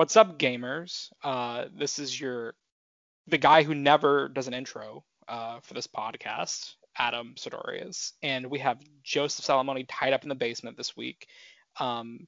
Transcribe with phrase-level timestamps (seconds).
[0.00, 1.10] What's up, gamers?
[1.22, 2.54] Uh, this is your
[3.26, 8.60] the guy who never does an intro uh, for this podcast, Adam Sidorius, and we
[8.60, 11.26] have Joseph Salomone tied up in the basement this week.
[11.78, 12.26] Um,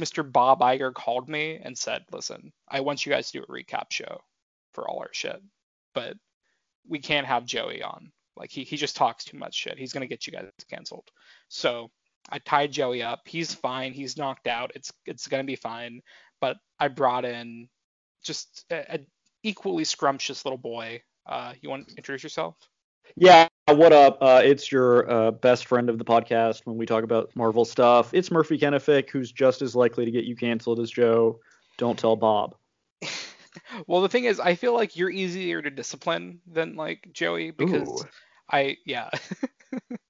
[0.00, 0.24] Mr.
[0.24, 3.90] Bob Iger called me and said, "Listen, I want you guys to do a recap
[3.92, 4.22] show
[4.72, 5.42] for all our shit,
[5.94, 6.16] but
[6.88, 8.12] we can't have Joey on.
[8.34, 9.76] Like he he just talks too much shit.
[9.76, 11.10] He's gonna get you guys canceled."
[11.48, 11.90] So
[12.30, 13.28] I tied Joey up.
[13.28, 13.92] He's fine.
[13.92, 14.72] He's knocked out.
[14.74, 16.00] It's it's gonna be fine.
[16.42, 17.68] But I brought in
[18.24, 18.98] just a, a
[19.44, 21.02] equally scrumptious little boy.
[21.24, 22.56] Uh, you want to introduce yourself?
[23.16, 24.18] Yeah, what up?
[24.20, 28.12] Uh, it's your uh, best friend of the podcast when we talk about Marvel stuff.
[28.12, 31.38] It's Murphy Kenefick, who's just as likely to get you canceled as Joe.
[31.78, 32.56] Don't tell Bob.
[33.86, 37.88] well, the thing is, I feel like you're easier to discipline than like Joey because
[37.88, 38.08] Ooh.
[38.50, 39.10] I yeah.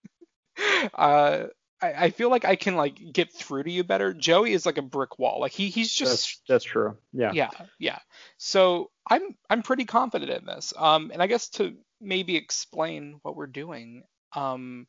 [0.95, 1.48] uh,
[1.82, 4.14] I, I feel like I can like get through to you better.
[4.14, 5.41] Joey is like a brick wall.
[5.41, 6.96] Like he he's just that's, that's true.
[7.12, 7.32] Yeah.
[7.34, 7.50] Yeah.
[7.78, 7.98] Yeah.
[8.38, 10.72] So I'm I'm pretty confident in this.
[10.77, 14.05] Um, and I guess to maybe explain what we're doing.
[14.34, 14.86] Um,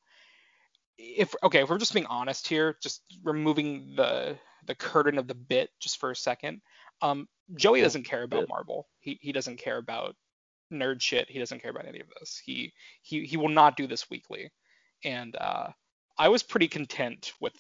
[0.98, 5.36] if okay, if we're just being honest here, just removing the the curtain of the
[5.36, 6.62] bit just for a second.
[7.02, 8.88] Um, Joey doesn't care about Marvel.
[9.00, 10.16] He he doesn't care about
[10.72, 11.30] nerd shit.
[11.30, 12.42] He doesn't care about any of this.
[12.44, 14.52] He he he will not do this weekly.
[15.04, 15.70] And uh,
[16.18, 17.54] I was pretty content with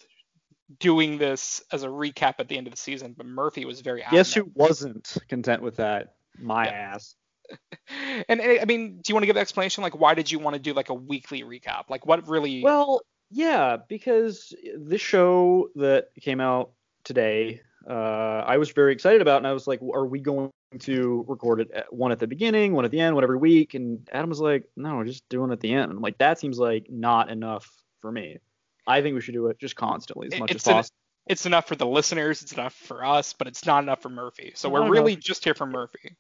[0.80, 4.04] doing this as a recap at the end of the season, but Murphy was very
[4.12, 6.16] Yes, who wasn't content with that?
[6.40, 6.72] My yeah.
[6.72, 7.16] ass.
[8.30, 9.84] and I mean, do you want to give an explanation?
[9.84, 11.90] Like, why did you want to do like a weekly recap?
[11.90, 12.64] Like, what really?
[12.64, 16.72] Well, yeah, because this show that came out
[17.04, 21.26] today, uh, I was very excited about, and I was like, are we going to
[21.28, 23.74] record it at, one at the beginning, one at the end, one every week?
[23.74, 25.92] And Adam was like, no, we're just doing it at the end.
[25.92, 27.70] I'm like, that seems like not enough
[28.04, 28.38] for me.
[28.86, 30.96] I think we should do it just constantly as much it's as possible.
[31.26, 34.52] It's enough for the listeners, it's enough for us, but it's not enough for Murphy.
[34.56, 35.24] So we're really enough.
[35.24, 36.18] just here for Murphy.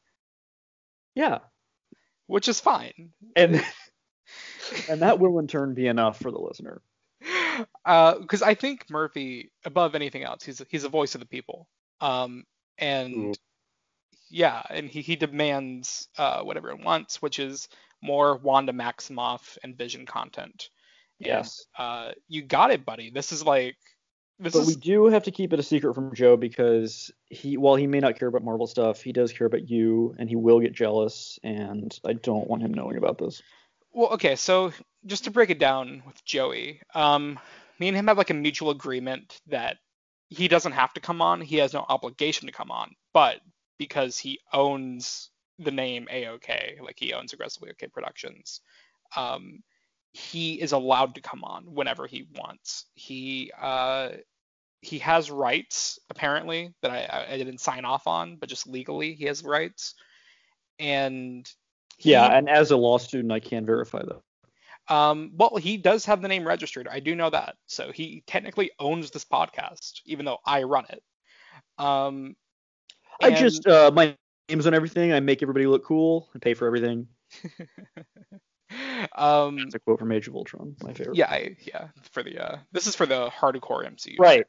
[1.14, 1.39] Yeah.
[2.28, 3.11] Which is fine.
[3.36, 3.61] And
[4.89, 6.82] and that will in turn be enough for the listener.
[7.86, 11.67] Because uh, I think Murphy, above anything else, he's he's a voice of the people.
[12.00, 12.45] Um,
[12.77, 13.33] and Ooh.
[14.30, 17.67] yeah, and he he demands uh, what everyone wants, which is
[18.02, 20.70] more Wanda Maximoff and Vision content.
[21.26, 21.66] Yes.
[21.78, 23.10] uh, you got it, buddy.
[23.10, 23.76] This is like.
[24.39, 24.67] This but is...
[24.67, 28.00] we do have to keep it a secret from Joe because he, while he may
[28.00, 31.39] not care about Marvel stuff, he does care about you, and he will get jealous,
[31.44, 33.42] and I don't want him knowing about this.
[33.94, 34.73] Well, okay, so
[35.06, 37.39] just to break it down with Joey, um,
[37.80, 39.78] me and him have like a mutual agreement that
[40.30, 43.39] he doesn't have to come on, he has no obligation to come on, but
[43.78, 45.30] because he owns
[45.60, 48.62] the name AOK, like he owns Aggressively OK Productions,
[49.16, 49.62] um,
[50.14, 52.86] he is allowed to come on whenever he wants.
[52.94, 54.10] He uh,
[54.82, 59.26] he has rights apparently that I, I didn't sign off on, but just legally he
[59.26, 59.96] has rights.
[60.80, 61.50] And
[61.98, 64.94] he, yeah, and as a law student, I can verify that.
[64.94, 66.88] Um, well, he does have the name registered.
[66.88, 67.56] I do know that.
[67.68, 71.02] So he technically owns this podcast, even though I run it.
[71.78, 72.36] Um,
[73.22, 74.16] I just uh, my
[74.50, 75.14] name's on everything.
[75.14, 76.30] I make everybody look cool.
[76.36, 77.08] I pay for everything.
[79.16, 81.17] Um, That's a quote from Age of Ultron, my favorite.
[81.17, 81.89] Yeah, I, yeah.
[82.11, 84.17] For the uh, this is for the hardcore MCU.
[84.17, 84.45] Right.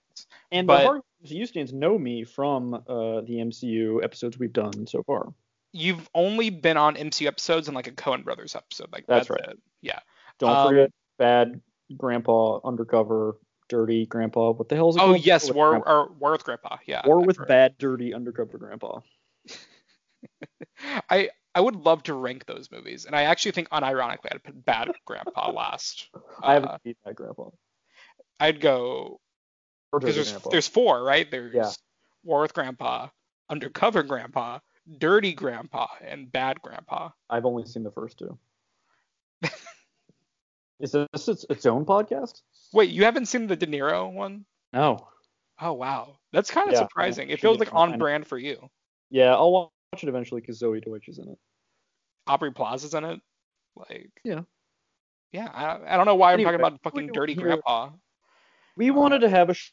[0.53, 4.87] And but, the hardcore MCU stands know me from uh, the MCU episodes we've done
[4.87, 5.35] so far.
[5.73, 8.93] You've only been on MCU episodes and like a Coen Brothers episode.
[8.93, 9.51] Like that's, that's right.
[9.51, 9.59] It.
[9.83, 9.99] Yeah.
[10.39, 11.61] Don't um, forget Bad
[11.97, 13.37] Grandpa Undercover
[13.69, 14.53] Dirty Grandpa.
[14.53, 15.01] What the hell is it?
[15.01, 15.27] Oh called?
[15.27, 16.77] yes, War or War with Grandpa.
[16.87, 17.03] Yeah.
[17.05, 17.39] War with.
[17.47, 19.01] Bad Dirty Undercover Grandpa.
[21.11, 24.65] I I would love to rank those movies, and I actually think unironically I'd put
[24.65, 26.09] Bad Grandpa last.
[26.43, 27.51] I haven't uh, seen Bad Grandpa.
[28.41, 29.21] I'd go
[29.93, 30.51] because there's Grandpa.
[30.51, 31.31] there's four, right?
[31.31, 31.71] There's yeah.
[32.25, 33.09] War with Grandpa,
[33.49, 34.59] Undercover Grandpa,
[34.99, 37.11] Dirty Grandpa, and Bad Grandpa.
[37.31, 38.39] I've only seen the first two.
[40.81, 42.43] Is this its, its own podcast?
[42.73, 44.45] Wait, you haven't seen the De Niro one?
[44.73, 45.07] No.
[45.61, 47.31] Oh wow, that's kind of yeah, surprising.
[47.31, 48.71] It feels like on brand for you.
[49.11, 51.39] Yeah, I'll watch it eventually because Zoe Deutch is in it.
[52.27, 53.21] Aubrey Plaza's in it.
[53.77, 54.11] Like.
[54.25, 54.41] Yeah.
[55.33, 57.91] Yeah, I, I don't know why anyway, I'm talking about fucking Dirty Grandpa.
[58.77, 59.71] We uh, wanted to have a show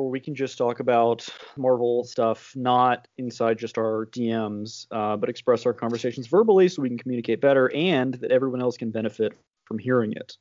[0.00, 1.26] where we can just talk about
[1.56, 6.88] Marvel stuff, not inside just our DMs, uh, but express our conversations verbally so we
[6.88, 9.32] can communicate better and that everyone else can benefit
[9.64, 10.36] from hearing it.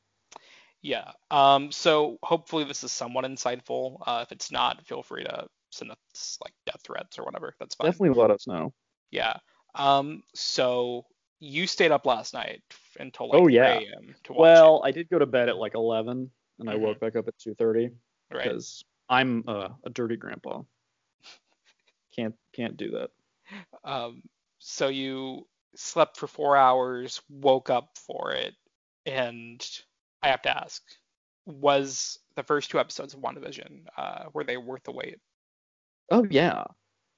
[0.81, 1.11] Yeah.
[1.31, 1.71] Um.
[1.71, 3.97] So hopefully this is somewhat insightful.
[4.05, 7.53] Uh, if it's not, feel free to send us like death threats or whatever.
[7.59, 7.91] That's fine.
[7.91, 8.73] Definitely let us know.
[9.13, 9.37] Yeah.
[9.75, 10.23] Um.
[10.33, 11.05] So
[11.39, 12.61] you stayed up last night
[12.99, 13.77] until like oh, yeah.
[13.77, 14.15] 3 a.m.
[14.23, 14.87] to watch Well, it.
[14.87, 16.83] I did go to bed at like 11, and I mm-hmm.
[16.83, 17.91] woke back up at 2:30
[18.31, 18.43] right.
[18.43, 20.61] because I'm uh, a dirty grandpa.
[22.15, 23.09] Can't can't do that.
[23.83, 24.23] Um,
[24.59, 28.53] so you slept for four hours, woke up for it,
[29.05, 29.67] and
[30.21, 30.81] I have to ask,
[31.45, 35.17] was the first two episodes of WandaVision, uh, were they worth the wait?
[36.09, 36.63] Oh yeah.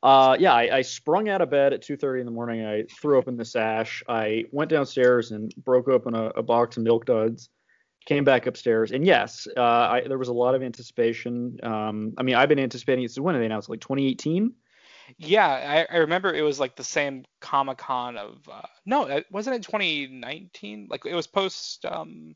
[0.06, 2.64] Uh, yeah, I, I sprung out of bed at 2:30 in the morning.
[2.64, 4.04] I threw open the sash.
[4.08, 7.50] I went downstairs and broke open a, a box of Milk Duds.
[8.06, 11.58] Came back upstairs, and yes, uh, I, there was a lot of anticipation.
[11.64, 13.10] Um, I mean, I've been anticipating it.
[13.10, 13.68] So when they announce?
[13.68, 14.54] Like 2018?
[15.18, 19.26] Yeah, I, I remember it was like the same Comic Con of uh, no, it
[19.32, 20.88] wasn't it 2019?
[20.88, 22.36] Like it was post um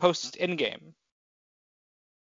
[0.00, 0.94] post Endgame.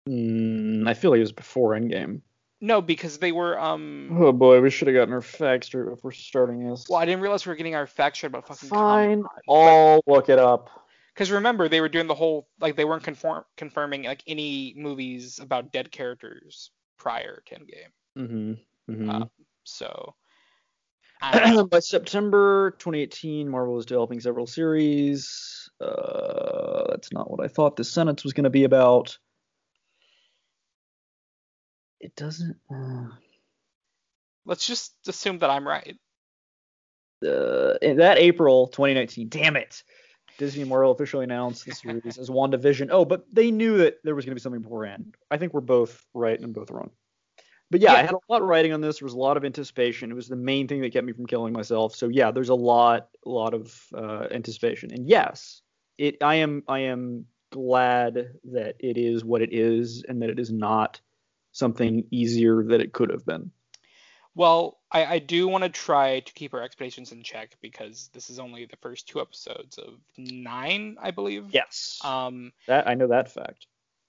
[0.07, 2.21] Mm, I feel like it was before Endgame.
[2.59, 4.09] No, because they were um.
[4.19, 6.87] Oh boy, we should have gotten our facts straight before starting this.
[6.89, 8.69] Well, I didn't realize we were getting our facts straight about fucking.
[8.69, 10.69] Fine, I'll look it up.
[11.13, 15.39] Because remember, they were doing the whole like they weren't conform confirming like any movies
[15.39, 17.91] about dead characters prior to Endgame.
[18.17, 18.91] Mm-hmm.
[18.91, 19.09] mm-hmm.
[19.09, 19.29] Um,
[19.63, 20.15] so.
[21.71, 25.67] By September 2018, Marvel was developing several series.
[25.81, 29.17] Uh, that's not what I thought this sentence was going to be about.
[31.99, 32.57] It doesn't.
[32.69, 33.07] Uh,
[34.45, 35.97] Let's just assume that I'm right.
[37.25, 39.27] uh, in that April 2019.
[39.29, 39.83] Damn it.
[40.37, 42.89] Disney Marvel officially announced the series as WandaVision.
[42.91, 45.15] Oh, but they knew that there was going to be something beforehand.
[45.29, 46.91] I think we're both right and both wrong.
[47.69, 48.99] But yeah, I had a lot of writing on this.
[48.99, 50.09] There was a lot of anticipation.
[50.09, 51.95] It was the main thing that kept me from killing myself.
[51.95, 54.91] So yeah, there's a lot, a lot of uh, anticipation.
[54.93, 55.61] And yes,
[55.97, 56.23] it.
[56.23, 60.51] I am, I am glad that it is what it is, and that it is
[60.51, 61.01] not
[61.57, 63.51] something easier that it could have been.
[64.35, 68.29] Well, I, I do want to try to keep our expectations in check because this
[68.29, 71.45] is only the first two episodes of nine, I believe.
[71.51, 73.65] Yes, Um, that I know that fact.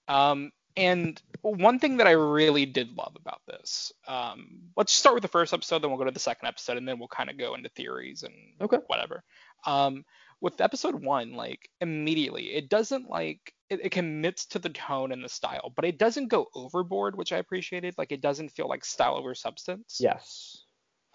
[0.07, 5.23] um, and one thing that I really did love about this, um, let's start with
[5.23, 7.37] the first episode, then we'll go to the second episode, and then we'll kind of
[7.37, 8.77] go into theories and Okay.
[8.87, 9.23] whatever.
[9.65, 10.05] Um,
[10.41, 15.23] with episode one, like immediately, it doesn't like it, it commits to the tone and
[15.23, 17.95] the style, but it doesn't go overboard, which I appreciated.
[17.97, 19.97] Like it doesn't feel like style over substance.
[19.99, 20.63] Yes.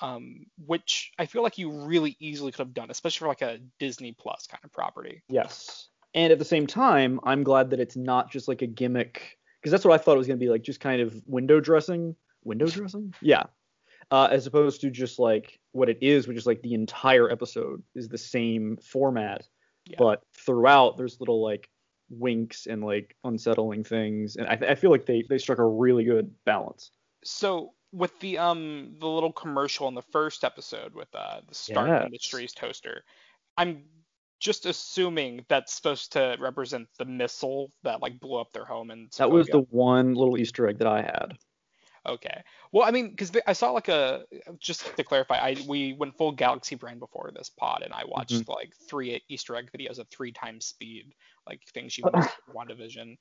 [0.00, 3.58] um, which I feel like you really easily could have done, especially for like a
[3.78, 5.22] Disney Plus kind of property.
[5.28, 5.88] Yes.
[6.14, 9.70] And at the same time, I'm glad that it's not just like a gimmick because
[9.72, 12.14] that's what I thought it was going to be like just kind of window dressing.
[12.44, 13.14] Window dressing?
[13.22, 13.44] Yeah.
[14.10, 17.82] Uh, as opposed to just like what it is, which is like the entire episode
[17.94, 19.48] is the same format,
[19.86, 19.96] Yeah.
[19.98, 21.68] but throughout there's little like
[22.18, 25.66] winks and like unsettling things, and I, th- I feel like they they struck a
[25.66, 26.90] really good balance.
[27.24, 31.88] So with the um the little commercial in the first episode with uh the Stark
[31.88, 32.04] Yes.
[32.06, 33.04] Industries toaster,
[33.56, 33.84] I'm
[34.40, 39.10] just assuming that's supposed to represent the missile that like blew up their home and
[39.16, 41.38] That was the one little Easter egg that I had.
[42.06, 42.42] Okay.
[42.72, 44.24] Well, I mean, because I saw like a
[44.58, 48.46] just to clarify, I we went full Galaxy brain before this pod, and I watched
[48.46, 48.50] Mm-hmm.
[48.50, 51.14] like three Easter egg videos at three times speed,
[51.46, 53.16] like things you missed in WandaVision,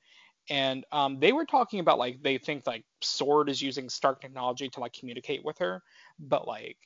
[0.50, 4.68] and um they were talking about like they think like Sword is using Stark technology
[4.68, 5.82] to like communicate with her,
[6.18, 6.76] but like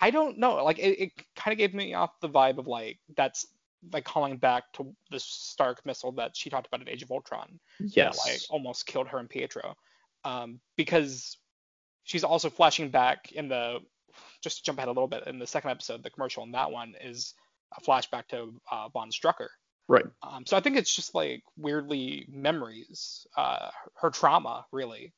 [0.00, 2.98] I don't know, like it, it kind of gave me off the vibe of like
[3.16, 3.46] that's
[3.92, 7.58] like calling back to the Stark missile that she talked about in Age of Ultron
[7.80, 8.04] Yes.
[8.04, 9.76] that like almost killed her and Pietro.
[10.24, 11.36] Um, because
[12.04, 13.78] she's also flashing back in the
[14.42, 16.70] just to jump ahead a little bit in the second episode, the commercial in that
[16.70, 17.34] one is
[17.76, 19.48] a flashback to uh, Von Strucker.
[19.88, 20.06] right.
[20.22, 23.70] Um, so I think it's just like weirdly memories, uh,
[24.00, 25.12] her trauma really,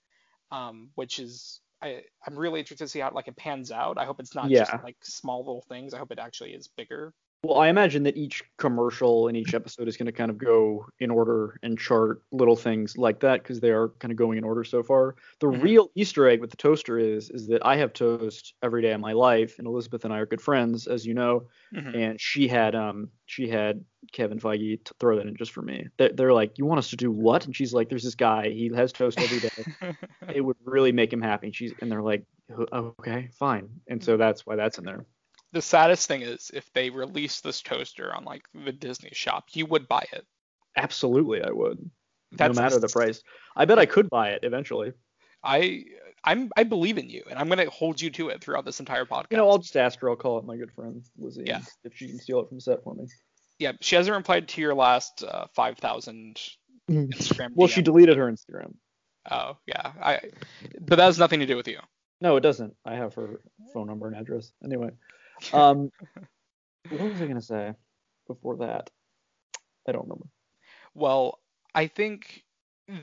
[0.50, 3.98] um, which is I I'm really interested to see how like it pans out.
[3.98, 5.94] I hope it's not just like small little things.
[5.94, 7.14] I hope it actually is bigger.
[7.42, 10.86] Well, I imagine that each commercial and each episode is going to kind of go
[10.98, 14.44] in order and chart little things like that because they are kind of going in
[14.44, 15.16] order so far.
[15.40, 15.60] The Mhm.
[15.62, 19.00] real Easter egg with the toaster is is that I have toast every day of
[19.00, 21.48] my life, and Elizabeth and I are good friends, as you know.
[21.72, 21.94] Mhm.
[21.94, 25.86] And she had um she had Kevin Feige throw that in just for me.
[25.96, 27.46] They're, they're like, you want us to do what?
[27.46, 28.50] And she's like, there's this guy.
[28.50, 29.48] He has toast every day.
[30.34, 31.48] it would really make him happy.
[31.48, 32.24] And she's and they're like,
[32.72, 33.80] "Oh, okay, fine.
[33.88, 35.06] And so that's why that's in there.
[35.52, 39.66] The saddest thing is if they release this toaster on like the Disney shop, you
[39.66, 40.24] would buy it.
[40.76, 41.90] Absolutely, I would.
[42.32, 43.22] That's no matter the price.
[43.56, 44.92] I bet I could buy it eventually.
[45.42, 45.84] I
[46.22, 49.04] I'm I believe in you, and I'm gonna hold you to it throughout this entire
[49.04, 49.26] podcast.
[49.30, 50.10] You know, I'll just ask her.
[50.10, 51.60] I'll call up my good friend Lizzie Yeah.
[51.84, 53.06] if she can steal it from set for me.
[53.58, 56.38] yeah, she hasn't replied to your last uh, 5,000
[56.90, 57.50] Instagram.
[57.54, 58.74] Well, she deleted her Instagram.
[59.30, 60.20] Oh yeah, I.
[60.80, 61.78] But that has nothing to do with you.
[62.20, 62.74] No, it doesn't.
[62.84, 63.40] I have her
[63.72, 64.52] phone number and address.
[64.64, 64.90] Anyway,
[65.52, 65.90] um,
[66.88, 67.72] what was I gonna say
[68.26, 68.90] before that?
[69.88, 70.26] I don't remember.
[70.94, 71.38] Well,
[71.74, 72.42] I think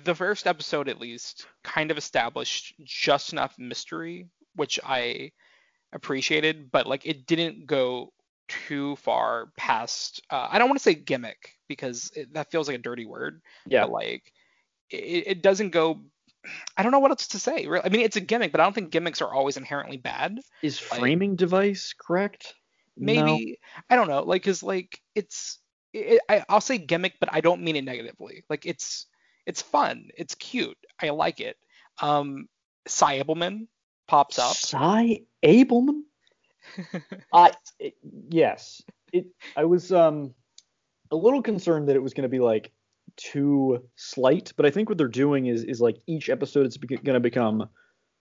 [0.04, 4.28] the first episode at least kind of established just enough mystery
[4.58, 5.32] which I
[5.94, 8.12] appreciated, but like it didn't go
[8.50, 10.22] too far past.
[10.30, 13.42] Uh, I don't want to say gimmick because it, that feels like a dirty word.
[13.66, 13.84] Yeah.
[13.84, 14.34] But like
[14.90, 16.02] it, it doesn't go.
[16.76, 17.68] I don't know what else to say.
[17.84, 20.40] I mean, it's a gimmick, but I don't think gimmicks are always inherently bad.
[20.62, 22.54] Is framing like, device correct?
[22.96, 23.40] Maybe no.
[23.90, 24.24] I don't know.
[24.24, 25.60] Like, cause like it's
[25.94, 28.44] it, I, I'll say gimmick, but I don't mean it negatively.
[28.50, 29.08] Like it's
[29.46, 31.58] it's fun, it's cute, I like it.
[32.02, 32.48] Um,
[32.88, 33.68] Ableman
[34.08, 34.56] pops up.
[35.44, 36.02] Ableman.
[37.34, 37.96] I it,
[38.30, 38.82] yes,
[39.14, 39.28] it.
[39.56, 40.34] I was um
[41.12, 42.72] a little concerned that it was going to be like
[43.18, 47.02] too slight, but I think what they're doing is is like each episode is going
[47.04, 47.70] to become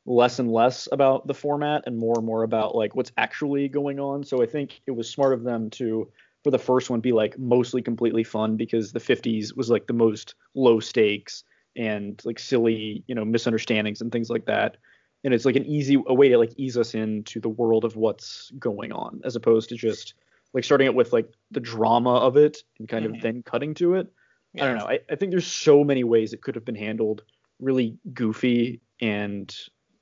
[0.06, 4.00] less and less about the format and more and more about like what's actually going
[4.00, 4.24] on.
[4.24, 6.08] So I think it was smart of them to
[6.44, 9.92] for the first one be like mostly completely fun because the 50s was like the
[9.92, 11.42] most low stakes
[11.74, 14.76] and like silly, you know, misunderstandings and things like that.
[15.24, 17.96] And it's like an easy a way to like ease us into the world of
[17.96, 20.14] what's going on as opposed to just
[20.54, 23.16] like starting it with like the drama of it and kind mm-hmm.
[23.16, 24.12] of then cutting to it.
[24.56, 24.64] Yeah.
[24.64, 24.88] I don't know.
[24.88, 27.22] I, I think there's so many ways it could have been handled
[27.60, 29.54] really goofy and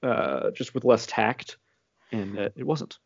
[0.03, 1.57] uh, just with less tact,
[2.13, 2.99] and uh, it wasn't.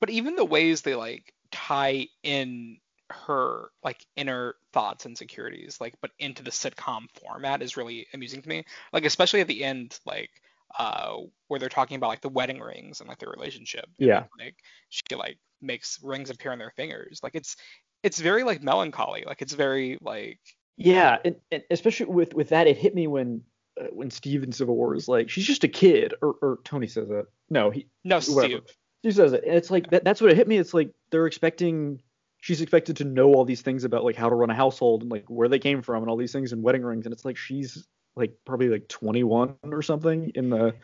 [0.00, 2.78] But even the ways they like tie in
[3.10, 8.40] her like inner thoughts and securities like but into the sitcom format is really amusing
[8.40, 10.30] to me like especially at the end like
[10.78, 11.16] uh
[11.48, 14.56] where they're talking about like the wedding rings and like their relationship yeah and, like
[14.88, 17.56] she like makes rings appear on their fingers like it's
[18.02, 20.40] it's very like melancholy like it's very like
[20.76, 23.42] yeah and, and especially with with that it hit me when
[23.80, 26.86] uh, when Steve in Civil War is like she's just a kid or or Tony
[26.86, 27.26] says that.
[27.48, 28.62] No he no whatever.
[28.64, 28.76] Steve.
[29.04, 30.58] She says it and it's like that, that's what it hit me.
[30.58, 32.00] It's like they're expecting
[32.40, 35.10] she's expected to know all these things about like how to run a household and
[35.10, 37.36] like where they came from and all these things and wedding rings and it's like
[37.36, 40.74] she's like probably like 21 or something in the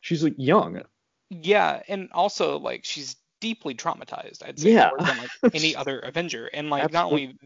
[0.00, 0.82] she's like young.
[1.30, 4.88] Yeah and also like she's deeply traumatized i'd say yeah.
[4.96, 7.26] more than like any other avenger and like Absolutely.
[7.26, 7.38] not only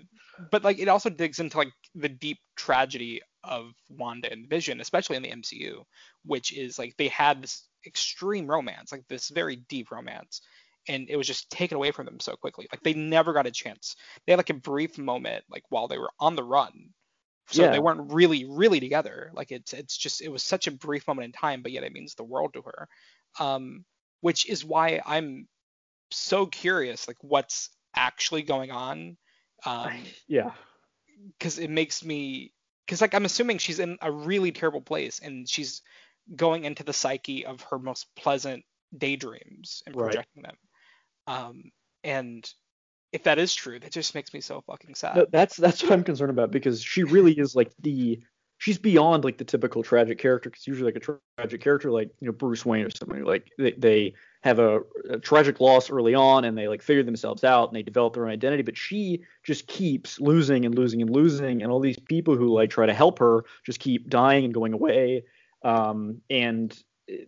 [0.53, 5.17] but like it also digs into like the deep tragedy of wanda and vision especially
[5.17, 5.83] in the mcu
[6.25, 10.41] which is like they had this extreme romance like this very deep romance
[10.89, 12.67] and it was just taken away from them so quickly.
[12.73, 13.95] Like they never got a chance.
[14.25, 16.91] They had like a brief moment like while they were on the run.
[17.51, 17.71] So yeah.
[17.71, 19.31] they weren't really, really together.
[19.35, 21.93] Like it's it's just it was such a brief moment in time, but yet it
[21.93, 22.89] means the world to her.
[23.39, 23.85] Um,
[24.21, 25.47] which is why I'm
[26.11, 29.17] so curious, like what's actually going on.
[29.65, 29.93] Um,
[30.27, 30.53] yeah.
[31.39, 32.53] Because it makes me,
[32.87, 35.83] because like I'm assuming she's in a really terrible place, and she's
[36.35, 38.65] going into the psyche of her most pleasant
[38.97, 40.53] daydreams and projecting right.
[40.53, 40.57] them.
[41.27, 41.63] Um,
[42.05, 42.51] and
[43.13, 45.17] if that is true, that just makes me so fucking sad.
[45.17, 48.23] No, that's that's what I'm concerned about because she really is like the
[48.59, 52.11] she's beyond like the typical tragic character because usually like a tra- tragic character like
[52.21, 56.15] you know Bruce Wayne or something like they, they have a, a, tragic loss early
[56.15, 59.23] on and they like figure themselves out and they develop their own identity but she
[59.45, 62.95] just keeps losing and losing and losing and all these people who like try to
[62.95, 65.25] help her just keep dying and going away.
[65.65, 66.77] Um and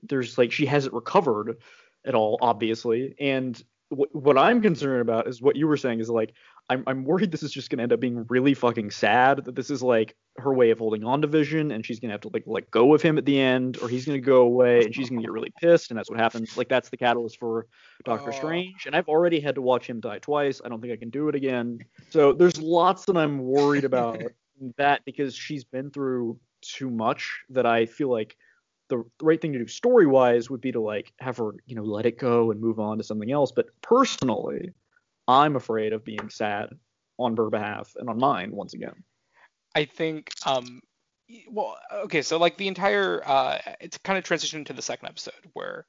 [0.02, 1.56] there's like she hasn't recovered
[2.04, 3.14] at all obviously.
[3.18, 3.60] And
[3.90, 6.32] what I'm concerned about is what you were saying is like
[6.71, 9.71] I'm I'm worried this is just gonna end up being really fucking sad that this
[9.71, 12.45] is like her way of holding on to Vision and she's gonna have to like
[12.47, 15.21] let go of him at the end or he's gonna go away and she's gonna
[15.21, 16.57] get really pissed and that's what happens.
[16.57, 17.67] Like that's the catalyst for
[18.05, 18.37] Doctor oh.
[18.37, 20.61] Strange and I've already had to watch him die twice.
[20.65, 21.81] I don't think I can do it again.
[22.11, 24.23] So there's lots that I'm worried about
[24.79, 28.37] that because she's been through too much that I feel like
[28.91, 31.75] the, the right thing to do story wise would be to like have her you
[31.75, 33.50] know let it go and move on to something else.
[33.50, 34.71] But personally
[35.29, 36.69] i'm afraid of being sad
[37.19, 39.05] on her behalf and on mine once again
[39.75, 40.81] i think um
[41.50, 45.35] well okay so like the entire uh it's kind of transitioned to the second episode
[45.53, 45.87] where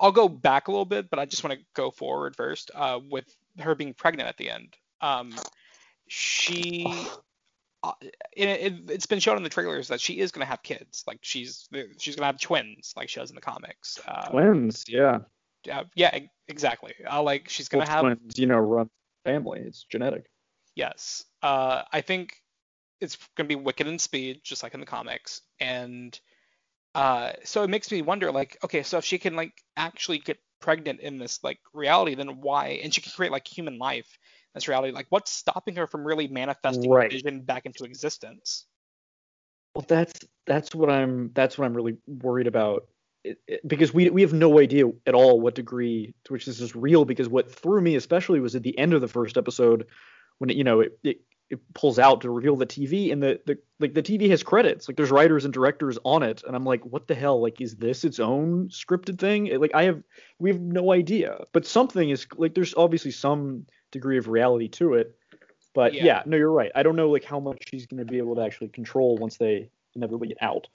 [0.00, 2.98] i'll go back a little bit but i just want to go forward first uh
[3.10, 3.24] with
[3.58, 5.32] her being pregnant at the end um
[6.08, 6.86] she
[7.82, 7.92] uh,
[8.32, 11.04] it, it, has been shown in the trailers that she is going to have kids.
[11.06, 14.00] Like she's she's going to have twins, like she does in the comics.
[14.06, 15.18] Uh, twins, yeah.
[15.66, 16.18] Yeah, yeah,
[16.48, 16.94] exactly.
[17.10, 18.38] Uh, like she's going to have twins.
[18.38, 18.88] You know, run
[19.24, 19.60] family.
[19.60, 20.26] It's genetic.
[20.74, 21.24] Yes.
[21.42, 22.34] Uh, I think
[23.00, 26.18] it's going to be Wiccan and Speed, just like in the comics, and
[26.96, 30.38] uh, so it makes me wonder, like, okay, so if she can like actually get
[30.60, 32.80] pregnant in this like reality, then why?
[32.82, 34.92] And she can create like human life in this reality.
[34.94, 37.12] Like, what's stopping her from really manifesting right.
[37.12, 38.64] vision back into existence?
[39.74, 40.14] Well, that's
[40.46, 42.86] that's what I'm that's what I'm really worried about.
[43.26, 46.60] It, it, because we we have no idea at all what degree to which this
[46.60, 47.04] is real.
[47.04, 49.86] Because what threw me especially was at the end of the first episode
[50.38, 53.40] when it, you know it, it it pulls out to reveal the TV, and the,
[53.46, 54.88] the like the TV has credits.
[54.88, 57.40] Like there's writers and directors on it, and I'm like, what the hell?
[57.40, 59.46] Like, is this its own scripted thing?
[59.46, 60.02] It- like I have
[60.38, 64.94] we have no idea, but something is like there's obviously some degree of reality to
[64.94, 65.16] it.
[65.72, 66.04] But Yeah.
[66.04, 66.72] yeah, no, you're right.
[66.74, 69.36] I don't know like how much she's going to be able to actually control once
[69.36, 70.66] they inevitably get out.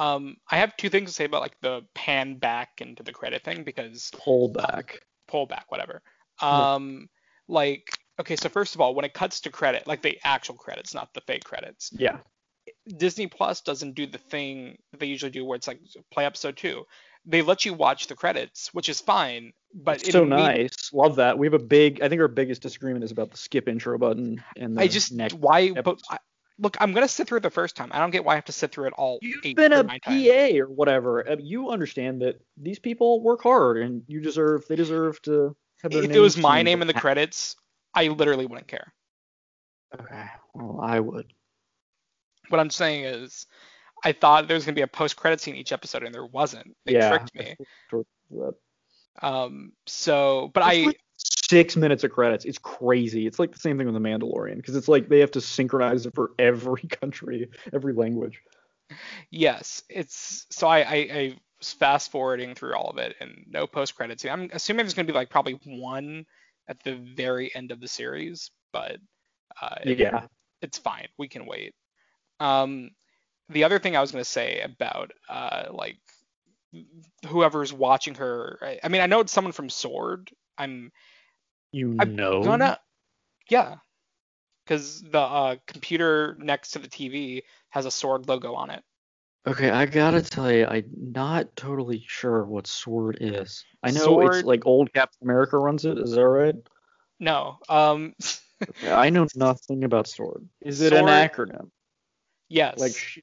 [0.00, 3.44] Um, I have two things to say about like the pan back into the credit
[3.44, 5.00] thing because Pull back.
[5.28, 6.00] pull back, whatever.
[6.42, 6.74] Yeah.
[6.74, 7.08] Um,
[7.48, 10.94] like okay, so first of all, when it cuts to credit, like the actual credits,
[10.94, 12.18] not the fake credits, Yeah.
[12.96, 15.80] Disney Plus doesn't do the thing they usually do where it's like
[16.12, 16.84] play episode two.
[17.26, 20.90] They let you watch the credits, which is fine, but It's so nice.
[20.92, 21.36] Love that.
[21.38, 22.00] We have a big.
[22.00, 25.12] I think our biggest disagreement is about the skip intro button and the I just
[25.34, 26.00] why, but.
[26.08, 26.18] I,
[26.60, 27.90] look, I'm gonna sit through it the first time.
[27.92, 29.82] I don't get why I have to sit through it all You've eight been a
[29.84, 30.58] PA times.
[30.58, 31.28] or whatever.
[31.28, 34.66] Uh, You understand that these people work hard and you deserve.
[34.68, 37.56] They deserve to have their If it was my name in the credits,
[37.94, 38.92] I literally wouldn't care.
[39.98, 40.24] Okay.
[40.54, 41.32] Well, I would.
[42.48, 43.46] What I'm saying is,
[44.04, 46.76] I thought there was gonna be a post credit scene each episode, and there wasn't.
[46.84, 47.08] They yeah.
[47.08, 47.56] tricked me.
[49.22, 51.00] Um, so, but It's I, like
[51.50, 52.44] six minutes of credits.
[52.44, 53.26] It's crazy.
[53.26, 56.06] It's like the same thing with the Mandalorian because it's like they have to synchronize
[56.06, 58.42] it for every country, every language.
[59.30, 63.66] yes, it's so I, I, I was fast forwarding through all of it and no
[63.66, 64.24] post credits.
[64.24, 66.26] I'm assuming there's gonna be like probably one
[66.68, 68.98] at the very end of the series, but
[69.60, 70.26] uh, it- Yeah.
[70.62, 71.08] it's fine.
[71.18, 71.74] We can wait.
[72.40, 72.90] Um,
[73.48, 75.98] the other thing I was gonna say about uh like
[77.26, 80.30] whoever's watching her, I, I mean I know it's someone from Sword.
[80.58, 80.92] I'm
[81.72, 82.42] You I'm know.
[82.42, 82.78] gonna
[83.48, 83.76] yeah,
[84.64, 88.82] because the uh, computer next to the TV has a Sword logo on it.
[89.46, 93.64] Okay, I gotta tell you, I'm not totally sure what Sword is.
[93.82, 95.98] I know Sword- it's like old Captain America runs it.
[95.98, 96.54] Is that right?
[97.18, 98.14] No, um,
[98.68, 100.46] Okay, I know nothing about Sword.
[100.60, 101.70] Is it an acronym?
[102.48, 103.20] yes, Like, sh-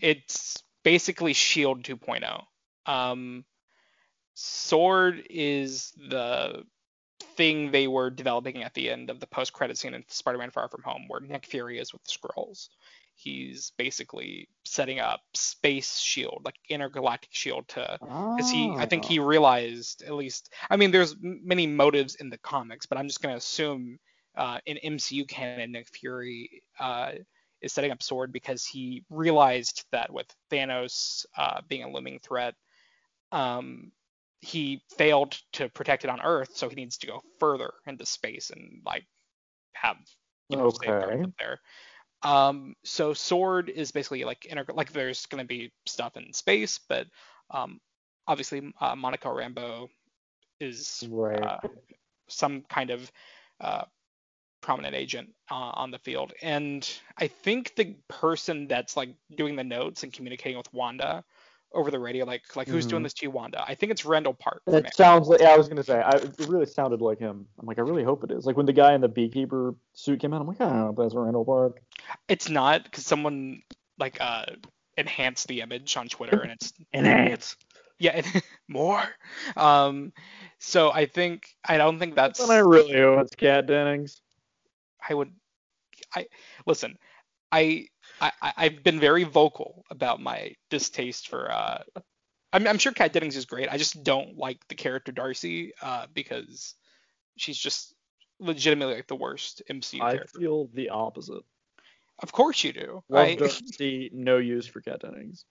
[0.00, 2.44] it's basically Shield 2.0.
[2.86, 3.44] Um,
[4.34, 6.64] Sword is the
[7.40, 10.82] thing they were developing at the end of the post-credit scene in Spider-Man: Far From
[10.84, 12.68] Home, where Nick Fury is with the Skrulls.
[13.14, 17.98] He's basically setting up space shield, like intergalactic shield, to
[18.36, 19.24] because he, I think he Ah.
[19.34, 20.52] realized at least.
[20.70, 23.98] I mean, there's many motives in the comics, but I'm just gonna assume
[24.36, 27.12] uh, in MCU canon, Nick Fury uh,
[27.60, 32.54] is setting up Sword because he realized that with Thanos uh, being a looming threat,
[33.32, 33.92] um,
[34.40, 38.50] he failed to protect it on Earth, so he needs to go further into space
[38.50, 39.06] and like
[39.72, 39.96] have
[40.48, 41.24] you know, Okay.
[41.38, 41.60] there.
[42.22, 47.06] Um, so Sword is basically like inter- like there's gonna be stuff in space, but
[47.50, 47.80] um,
[48.26, 49.88] obviously uh, Monica Rambeau
[50.58, 51.42] is Right.
[51.42, 51.58] uh,
[52.28, 53.10] some kind of
[53.60, 53.84] uh,
[54.60, 56.32] prominent agent uh, on the field.
[56.42, 61.24] And I think the person that's like doing the notes and communicating with Wanda
[61.72, 63.04] over the radio, like like who's doing Mhm.
[63.06, 63.64] this to you, Wanda?
[63.66, 64.62] I think it's Randall Park.
[64.66, 65.40] That sounds like.
[65.40, 66.00] Yeah, I was gonna say.
[66.00, 67.46] I, it really sounded like him.
[67.58, 68.44] I'm like, I really hope it is.
[68.46, 70.90] Like when the guy in the beekeeper suit came out, I'm like, I don't know
[70.90, 71.80] if that's Randall Park.
[72.28, 73.62] It's not because someone
[73.98, 74.46] like uh
[74.96, 77.56] enhanced the image on Twitter, and it's Enhance.
[77.98, 78.26] yeah it,
[78.68, 79.02] more.
[79.56, 80.12] Um,
[80.58, 84.20] so I think I don't think that's And I really hope it's Kat Dennings.
[85.08, 85.32] I would
[86.14, 86.26] I
[86.66, 86.98] listen,
[87.52, 87.86] I
[88.20, 91.82] I I've been very vocal about my distaste for uh
[92.52, 93.68] I'm I'm sure Kat Dennings is great.
[93.70, 96.74] I just don't like the character Darcy uh because
[97.36, 97.94] she's just
[98.38, 100.38] legitimately like the worst MCU I character.
[100.38, 101.42] feel the opposite.
[102.22, 103.02] Of course you do.
[103.08, 105.44] Love I, Darcy, no use for Kat Dennings.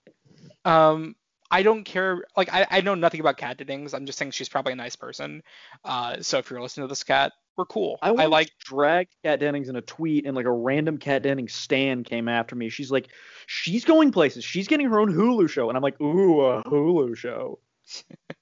[0.64, 1.16] um
[1.50, 3.92] I don't care like I, I know nothing about Kat Dennings.
[3.94, 5.42] I'm just saying she's probably a nice person.
[5.84, 7.98] Uh so if you're listening to this Kat, we're cool.
[8.00, 11.52] I, I like dragged Kat Dennings in a tweet, and like a random Kat Dennings
[11.52, 12.70] stan came after me.
[12.70, 13.08] She's like,
[13.46, 14.44] she's going places.
[14.44, 17.58] She's getting her own Hulu show, and I'm like, ooh, a Hulu show.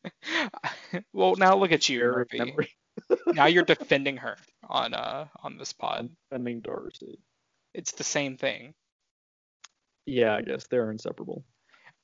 [1.13, 2.55] well now look at you, Murphy.
[3.27, 4.37] now you're defending her
[4.69, 6.11] on uh on this pod.
[6.31, 7.19] Defending Darcy.
[7.75, 8.75] It's the same thing.
[10.07, 11.45] Yeah, I guess they're inseparable.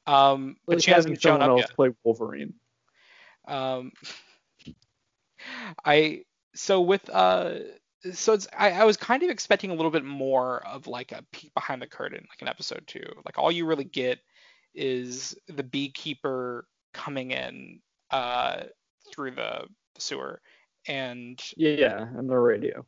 [0.07, 2.55] Um, but she hasn't shown up else play Wolverine.
[3.47, 3.93] Um,
[5.85, 6.25] I
[6.55, 7.59] so with uh
[8.13, 11.25] so it's I, I was kind of expecting a little bit more of like a
[11.33, 13.05] peek behind the curtain, like an episode two.
[13.25, 14.19] Like all you really get
[14.75, 18.65] is the beekeeper coming in uh
[19.13, 19.67] through the,
[19.99, 20.41] sewer
[20.87, 22.85] and Yeah, yeah, and the radio.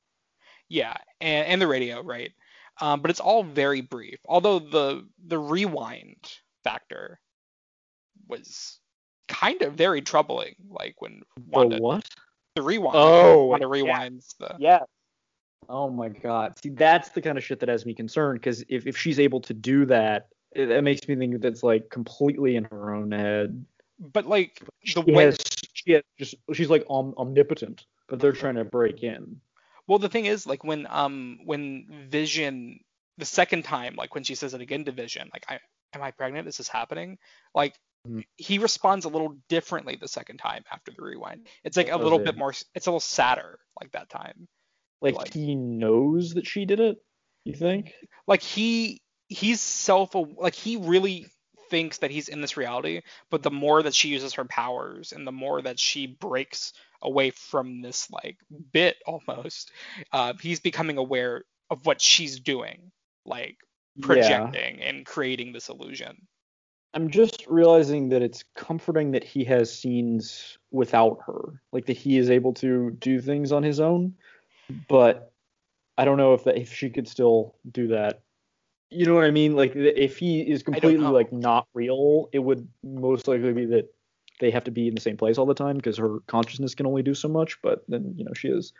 [0.68, 2.32] Yeah, and, and the radio, right?
[2.80, 4.18] Um, but it's all very brief.
[4.26, 6.16] Although the the rewind
[6.64, 7.20] factor
[8.28, 8.80] was
[9.28, 12.08] kind of very troubling, like when Wanda The what?
[12.56, 13.70] The rewind, Oh, Wanda yeah.
[13.70, 14.80] rewinds the Yeah.
[15.68, 16.58] Oh my god.
[16.60, 19.40] See, that's the kind of shit that has me concerned because if, if she's able
[19.42, 23.64] to do that, it, it makes me think that's like completely in her own head.
[23.98, 25.38] But like She the way has,
[25.72, 29.40] she has just she's like om- omnipotent, but they're trying to break in.
[29.86, 32.80] Well, the thing is, like when um when Vision
[33.18, 35.58] the second time, like when she says it again to Vision, like I
[35.94, 36.48] am I pregnant?
[36.48, 37.18] Is this happening?
[37.54, 37.74] Like.
[38.36, 41.46] He responds a little differently the second time after the rewind.
[41.64, 42.50] It's like a little bit more.
[42.74, 44.48] It's a little sadder like that time.
[45.00, 46.98] Like, Like- he knows that she did it.
[47.44, 47.92] You think?
[48.26, 51.26] Like he he's self like he really
[51.70, 55.26] thinks that he's in this reality, but the more that she uses her powers and
[55.26, 58.36] the more that she breaks away from this like
[58.72, 59.70] bit almost,
[60.12, 62.92] uh, he's becoming aware of what she's doing,
[63.24, 63.56] like
[63.96, 64.06] Yeah.
[64.06, 66.26] projecting and creating this illusion.
[66.96, 72.16] I'm just realizing that it's comforting that he has scenes without her, like that he
[72.16, 74.14] is able to do things on his own.
[74.88, 75.30] But
[75.98, 78.22] I don't know if that if she could still do that.
[78.88, 79.54] You know what I mean?
[79.54, 83.92] Like if he is completely like not real, it would most likely be that
[84.40, 86.86] they have to be in the same place all the time because her consciousness can
[86.86, 87.60] only do so much.
[87.60, 88.72] But then you know she has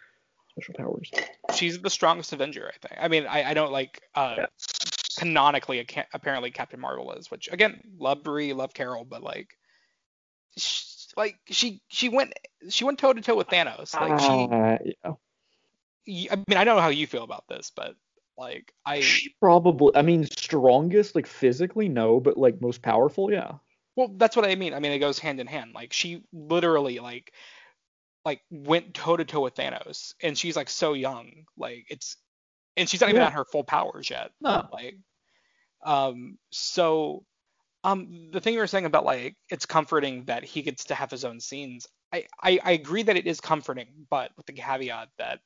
[0.52, 1.10] special powers.
[1.54, 2.98] She's the strongest Avenger, I think.
[2.98, 4.46] I mean, I, I don't like uh,
[5.16, 9.56] canonically apparently Captain Marvel is, which again, love Brie, love Carol, but like,
[10.56, 10.84] sh
[11.16, 12.34] like she she went
[12.68, 13.94] she went toe to toe with Thanos.
[13.94, 15.14] Like she, Uh,
[16.06, 16.32] yeah.
[16.32, 17.96] I mean, I don't know how you feel about this, but
[18.38, 23.54] like I, She probably, I mean, strongest like physically, no, but like most powerful, yeah.
[23.96, 24.74] well, that's what I mean.
[24.74, 25.72] I mean, it goes hand in hand.
[25.74, 27.32] Like she literally like
[28.24, 31.46] like went toe to toe with Thanos, and she's like so young.
[31.56, 32.16] Like it's,
[32.76, 33.28] and she's not even Yeah.
[33.28, 34.30] at her full powers yet.
[34.40, 34.68] No.
[34.72, 34.96] like
[35.84, 37.24] um so
[37.84, 41.10] um the thing you were saying about like it's comforting that he gets to have
[41.10, 45.08] his own scenes I, I i agree that it is comforting but with the caveat
[45.18, 45.40] that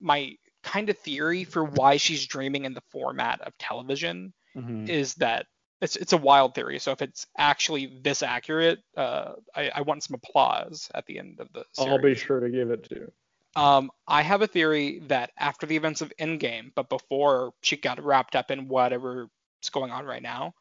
[0.00, 4.88] my kind of theory for why she's dreaming in the format of television Mhm.
[4.88, 5.46] is that
[5.82, 10.02] it's it's a wild theory so if it's actually this accurate uh i, I want
[10.02, 11.92] some applause at the end of the series.
[11.92, 13.12] I'll be sure to give it to.
[13.56, 18.02] Um, I have a theory that after the events of Endgame, but before she got
[18.02, 19.28] wrapped up in whatever's
[19.72, 20.54] going on right now,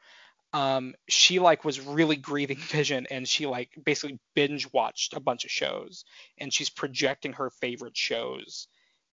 [0.53, 5.45] um, she like was really grieving Vision, and she like basically binge watched a bunch
[5.45, 6.05] of shows,
[6.37, 8.67] and she's projecting her favorite shows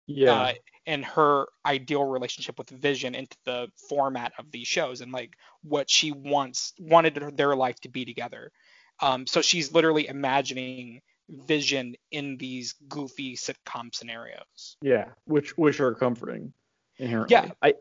[0.06, 0.26] Yeah.
[0.26, 0.52] uh,
[0.86, 5.32] and her ideal relationship with Vision into the format of these shows, and like
[5.62, 8.52] what she wants wanted their life to be together.
[9.00, 11.00] Um, so she's literally imagining
[11.32, 14.76] Vision in these goofy sitcom scenarios.
[14.82, 15.06] yeah.
[15.24, 16.52] Which which are comforting
[16.98, 17.34] inherently.
[17.34, 17.50] Yeah.
[17.62, 17.74] I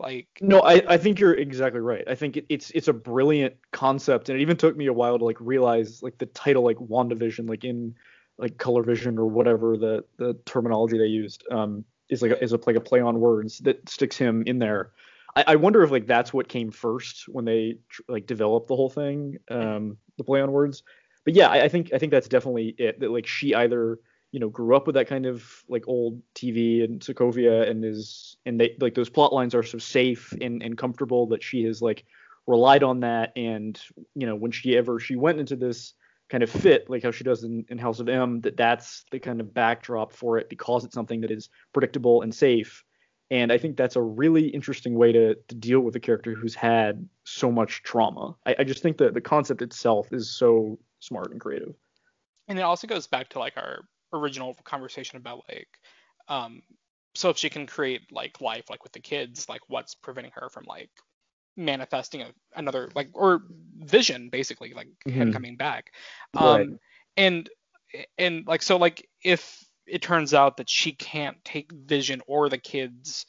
[0.00, 2.04] Like, no, I, I think you're exactly right.
[2.08, 5.18] I think it, it's it's a brilliant concept, and it even took me a while
[5.18, 7.94] to like realize like the title like WandaVision, like in
[8.36, 12.52] like color vision or whatever the the terminology they used um is like a, is
[12.52, 14.90] a like a play on words that sticks him in there.
[15.36, 18.76] I, I wonder if like that's what came first when they tr- like developed the
[18.76, 20.82] whole thing, um, the play on words.
[21.24, 23.00] But yeah, I, I think I think that's definitely it.
[23.00, 23.98] That like she either
[24.32, 28.36] you know grew up with that kind of like old TV and Sokovia and is
[28.44, 31.80] and they like those plot lines are so safe and and comfortable that she has
[31.80, 32.04] like
[32.46, 33.80] relied on that and
[34.14, 35.94] you know when she ever she went into this
[36.28, 39.18] kind of fit like how she does in, in House of M that that's the
[39.20, 42.84] kind of backdrop for it because it's something that is predictable and safe
[43.30, 46.54] and I think that's a really interesting way to, to deal with a character who's
[46.54, 48.36] had so much trauma.
[48.46, 51.74] I, I just think that the concept itself is so smart and creative.
[52.48, 53.80] and it also goes back to like our
[54.12, 55.68] original conversation about like,
[56.28, 56.62] um,
[57.14, 60.48] so if she can create like life like with the kids, like what's preventing her
[60.48, 60.90] from like
[61.56, 63.42] manifesting a, another like or
[63.78, 65.32] vision basically like him Mhm.
[65.32, 65.92] coming back
[66.34, 66.68] Right.
[66.68, 66.78] um
[67.16, 67.48] and
[68.18, 72.58] and like so like if it turns out that she can't take vision or the
[72.58, 73.26] kids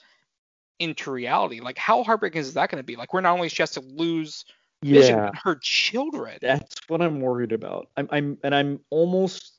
[0.79, 3.61] into reality like how heartbreaking is that going to be like we're not only she
[3.61, 4.45] has to lose
[4.85, 7.87] Yeah, her children that's what I'm worried about.
[7.97, 9.53] I'm, I'm and I'm almost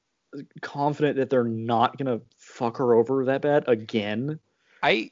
[0.61, 4.39] confident that they're not gonna fuck her over that bad again.
[4.83, 5.11] i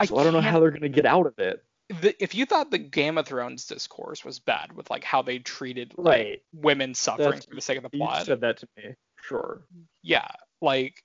[0.00, 1.64] i, So I don't know how they're gonna get out of it.
[2.00, 5.38] the, if you thought the game of thrones discourse was bad with like how they
[5.38, 6.42] treated like Right.
[6.52, 8.94] women suffering That's- for the sake of the plot, You said that to me.
[9.22, 9.62] Sure.
[10.02, 10.28] yeah
[10.60, 11.02] like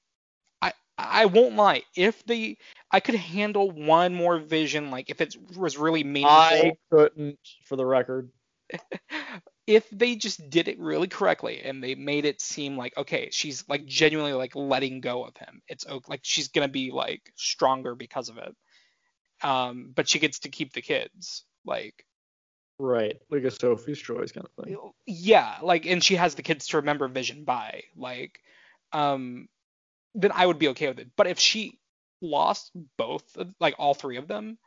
[1.09, 2.57] i won't lie if the
[2.91, 7.75] i could handle one more vision like if it was really meaningful I couldn't, for
[7.75, 8.29] the record.
[9.67, 13.63] if they just did it really correctly and they made it seem like okay she's
[13.67, 18.29] like genuinely like letting go of him it's like she's gonna be like stronger because
[18.29, 18.55] of it
[19.43, 22.05] um but she gets to keep the kids like
[22.79, 23.17] Right.
[23.29, 24.75] Like a Sophie's choice kind of thing.
[25.05, 28.39] yeah like and she has the kids to remember vision by like
[28.91, 29.47] um
[30.15, 31.09] then I would be okay with it.
[31.15, 31.79] But if she
[32.21, 33.23] lost both,
[33.59, 34.57] like all three of them,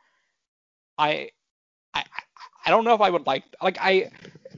[0.97, 1.29] I,
[1.93, 2.03] I,
[2.65, 3.43] I don't know if I would like.
[3.61, 4.11] Like I,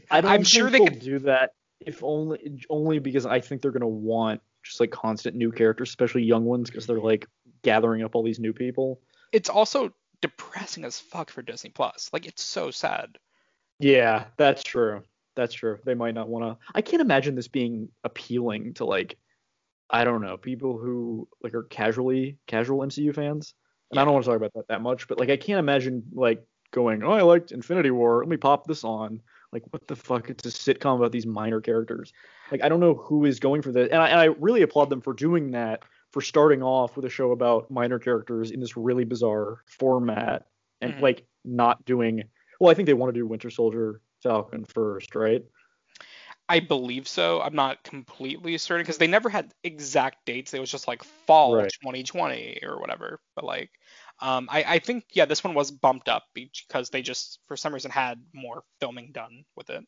[0.09, 3.71] I don't I'm sure they could- do that if only only because I think they're
[3.71, 7.27] gonna want just like constant new characters, especially young ones, because they're like
[7.63, 8.99] gathering up all these new people.
[9.31, 12.09] it's also depressing as fuck for Disney Plus.
[12.11, 13.17] Like it's so sad.
[13.79, 15.03] Yeah, that's true.
[15.35, 15.77] That's true.
[15.85, 16.65] They might not want to.
[16.73, 19.17] I can't imagine this being appealing to like,
[19.89, 23.53] I don't know, people who like are casually casual MCU fans.
[23.89, 26.03] And I don't want to talk about that that much, but like I can't imagine
[26.13, 28.19] like going, oh, I liked Infinity War.
[28.19, 29.21] Let me pop this on.
[29.53, 30.29] Like, what the fuck?
[30.29, 32.11] It's a sitcom about these minor characters.
[32.51, 34.89] Like, I don't know who is going for this, and I, and I really applaud
[34.89, 35.83] them for doing that.
[36.11, 40.47] For starting off with a show about minor characters in this really bizarre format,
[40.81, 41.01] and Mhm.
[41.01, 42.23] like not doing.
[42.59, 45.45] Well, I think they want to do Winter Soldier, Falcon first, right?
[46.49, 47.41] I believe so.
[47.41, 50.53] I'm not completely certain because they never had exact dates.
[50.53, 51.71] It was just like fall Right.
[51.81, 53.19] 2020 or whatever.
[53.35, 53.69] But like,
[54.21, 57.73] um, I, I think yeah, this one was bumped up because they just for some
[57.73, 59.83] reason had more filming done with it.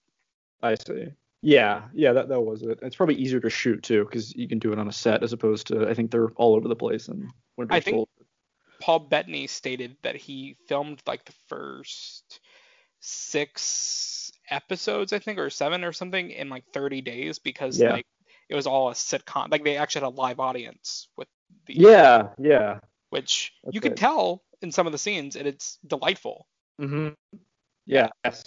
[0.61, 1.07] I see.
[1.41, 2.79] Yeah, yeah, that that was it.
[2.81, 5.31] It's probably easier to shoot too because you can do it on a set as
[5.31, 7.29] opposed to I think they're all over the place and
[7.69, 8.07] I think-.
[8.81, 12.39] Paul Bettany stated that he filmed like the first
[13.01, 14.08] six
[14.49, 17.93] episodes, I think, or seven or something in like 30 days because Yeah.
[17.93, 18.05] like
[18.49, 19.51] it was all a sitcom.
[19.51, 21.27] Like they actually had a live audience with
[21.65, 22.79] the Yeah, yeah.
[23.09, 23.97] which That's you could right.
[23.97, 26.47] tell in some of the scenes, and it's delightful.
[26.81, 27.09] Mm-hmm.
[27.85, 28.09] Yeah.
[28.25, 28.43] Yes.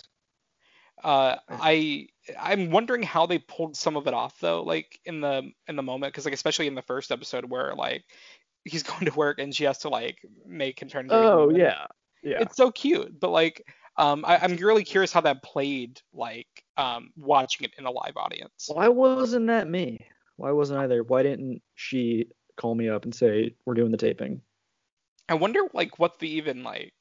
[1.03, 2.07] Uh, I
[2.39, 5.83] I'm wondering how they pulled some of it off though, like in the in the
[5.83, 8.05] moment, because like especially in the first episode where like
[8.65, 11.07] he's going to work and she has to like make him turn.
[11.07, 11.87] into Oh yeah.
[12.23, 12.39] Yeah.
[12.41, 17.11] It's so cute, but like um, I, I'm really curious how that played like um
[17.17, 18.69] watching it in a live audience.
[18.73, 20.07] Why wasn't that me?
[20.37, 21.03] Why wasn't I there?
[21.03, 22.27] Why didn't she
[22.57, 24.41] call me up and say we're doing the taping?
[25.29, 26.95] I wonder like what the even like.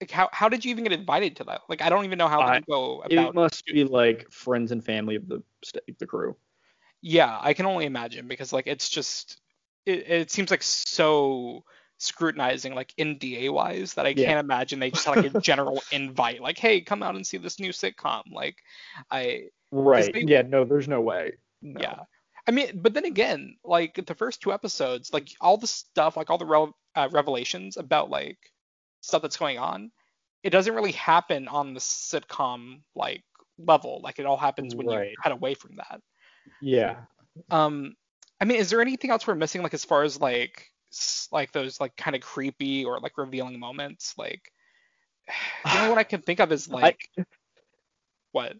[0.00, 1.60] Like how, how did you even get invited to that?
[1.68, 3.34] Like I don't even know how I- to go It about.
[3.34, 5.42] must be like friends and family of the
[5.98, 6.36] the crew.
[7.00, 9.40] Yeah, I can only imagine because like it's just
[9.86, 11.64] it, it seems like so
[12.02, 14.26] scrutinizing like NDA wise that I Yeah.
[14.26, 17.36] can't imagine they just had like a general invite like hey come out and see
[17.38, 18.56] this new sitcom like
[19.10, 20.12] I Right.
[20.12, 20.42] they- Yeah.
[20.42, 21.32] No, there's no way.
[21.62, 21.80] No.
[21.80, 22.00] yeah
[22.46, 26.28] I mean but then again like the first two episodes like all the stuff like
[26.28, 28.38] all the rev- uh, revelations about like
[29.00, 29.92] stuff that's going on
[30.42, 33.22] it doesn't really happen on the sitcom like
[33.58, 35.10] level like it all happens when Right.
[35.10, 36.00] you cut away from that
[36.60, 36.96] Yeah.
[37.50, 37.94] um,
[38.40, 40.71] I mean, is there anything else we're missing, like as far as like
[41.30, 44.14] like those like kind of creepy or like revealing moments?
[44.16, 44.52] Like,
[45.72, 47.08] you know what I can think of is like
[48.32, 48.54] what?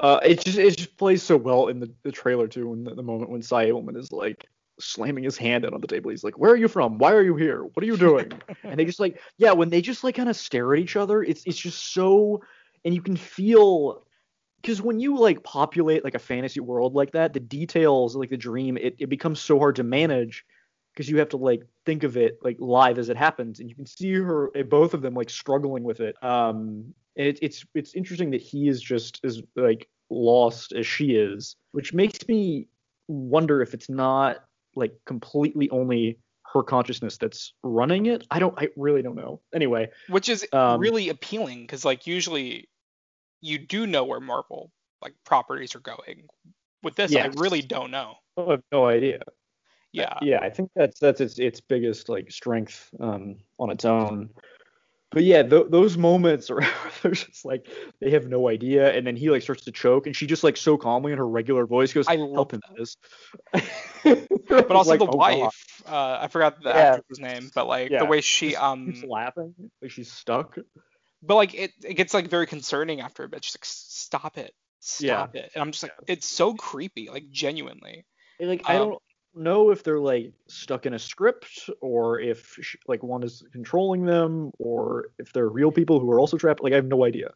[0.00, 2.72] Uh, it just it just plays so well in the, the trailer too.
[2.72, 4.44] In the, the moment when Cy Abelman is like
[4.80, 6.98] slamming his hand out on the table, he's like, "Where are you from?
[6.98, 7.62] Why are you here?
[7.62, 8.32] What are you doing?"
[8.64, 11.22] and they just like, yeah, when they just like kind of stare at each other,
[11.22, 12.42] it's it's just so,
[12.84, 14.04] and you can feel.
[14.60, 18.36] Because when you like populate like a fantasy world like that, the details like the
[18.36, 20.44] dream, it, it becomes so hard to manage
[20.98, 23.76] because you have to like think of it like live as it happens, and you
[23.76, 26.20] can see her, eh, both of them like struggling with it.
[26.24, 31.12] Um, and it, it's it's interesting that he is just as like lost as she
[31.12, 32.66] is, which makes me
[33.06, 34.38] wonder if it's not
[34.74, 36.18] like completely only
[36.52, 38.26] her consciousness that's running it.
[38.32, 39.40] I don't, I really don't know.
[39.54, 42.68] Anyway, Which is Um, really appealing because like usually
[43.40, 46.24] you do know where Marvel like properties are going.
[46.82, 48.16] With this, I really don't know.
[48.36, 49.20] I have no idea.
[49.92, 50.18] Yeah.
[50.22, 54.30] yeah, I think that's that's its its biggest like strength um, on its own.
[55.10, 56.60] But yeah, th- those moments are
[57.02, 57.66] they're just like
[58.00, 60.56] they have no idea, and then he like starts to choke, and she just like
[60.56, 62.96] so calmly in her regular voice goes, I "Help him, this."
[64.48, 66.74] But also Like, the oh, wife, uh, I forgot the Yeah.
[66.74, 68.00] actress's name, but like Yeah.
[68.00, 70.58] the way she um keeps laughing, like she's stuck.
[71.22, 73.44] but like it, it gets like very concerning after a bit.
[73.44, 74.52] She's like, stop it,
[75.00, 75.14] Yeah.
[75.16, 78.04] stop it, and I'm just like, it's so creepy, like genuinely.
[78.40, 79.02] Like I Um, don't
[79.38, 84.04] know if they're like stuck in a script or if sh- like one is controlling
[84.04, 86.62] them or if they're real people who are also trapped.
[86.62, 87.30] Like I have no idea.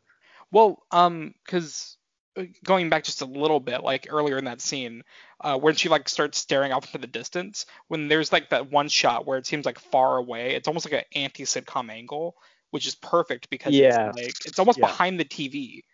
[0.51, 1.97] Well, um, because
[2.65, 5.03] going back just a little bit, like earlier in that scene,
[5.41, 8.89] uh, when she like starts staring off into the distance, when there's like that one
[8.89, 12.37] shot where it seems like far away, it's almost like an anti-sitcom angle,
[12.71, 14.09] which is perfect because Yeah.
[14.09, 14.87] it's like it's almost Yeah.
[14.87, 15.85] behind the TV.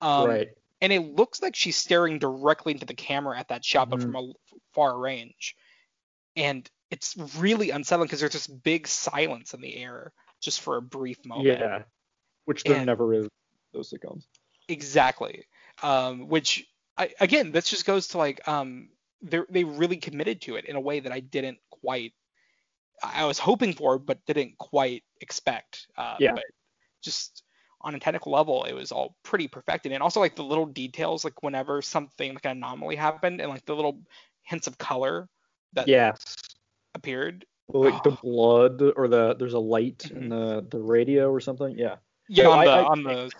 [0.00, 0.48] Um, right.
[0.80, 4.02] And it looks like she's staring directly into the camera at that shot, but Mhm.
[4.02, 4.32] from a
[4.72, 5.56] far range.
[6.36, 10.82] And it's really unsettling because there's this big silence in the air just for a
[10.82, 11.48] brief moment.
[11.60, 11.84] Yeah.
[12.46, 13.28] Which there And- never is
[13.72, 14.24] those sitcoms.
[14.68, 15.46] Exactly.
[15.82, 16.66] Um, which
[16.96, 18.90] I, again, this just goes to like um,
[19.22, 22.14] they they really committed to it in a way that I didn't quite
[23.02, 25.86] I was hoping for, but didn't quite expect.
[25.96, 26.32] Uh, Yeah.
[26.34, 26.44] But
[27.02, 27.42] just
[27.82, 31.24] on a technical level, it was all pretty perfected, and also like the little details,
[31.24, 34.00] like whenever something like an anomaly happened, and like the little
[34.42, 35.28] hints of color
[35.72, 36.36] that Yes.
[36.94, 37.44] appeared.
[37.68, 38.18] Like the Oh.
[38.22, 41.78] blood or the there's a light in the the radio or something.
[41.78, 41.96] Yeah.
[42.28, 43.32] Yeah, No, on I- the I- on the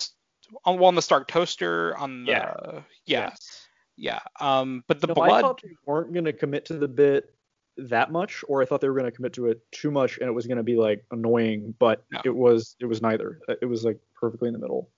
[0.64, 2.54] on, well, on the Stark toaster, on the Yeah.
[2.72, 3.68] yeah, Yes.
[3.96, 4.20] yeah.
[4.40, 7.34] Um, but the No, I blood, thought they weren't gonna commit to the bit
[7.76, 10.32] that much, or I thought they were gonna commit to it too much, and it
[10.32, 11.74] was gonna be like annoying.
[11.78, 12.20] But No.
[12.24, 13.40] it was it was neither.
[13.60, 14.90] It was like perfectly in the middle.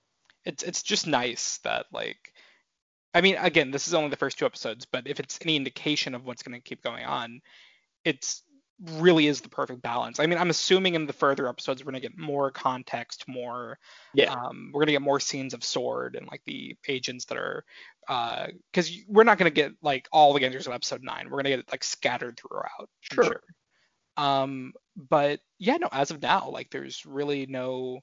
[0.45, 2.33] it's it's just nice that like,
[3.13, 6.15] I mean, again, this is only the first two episodes, but if it's any indication
[6.15, 7.41] of what's going to keep going on,
[8.03, 8.43] it's
[8.99, 10.19] really is the perfect balance.
[10.19, 13.77] I mean, I'm assuming in the further episodes we're going to get more context, more
[14.13, 14.33] Yeah.
[14.33, 17.63] um, we're gonna get more scenes of Sword and like the agents that are,
[18.09, 21.29] uh because we're not gonna get like all the answers of episode nine.
[21.29, 22.89] We're gonna get it like scattered throughout.
[23.11, 23.41] I'm Sure.
[24.17, 28.01] Um, but yeah, no, as of now, like there's really no.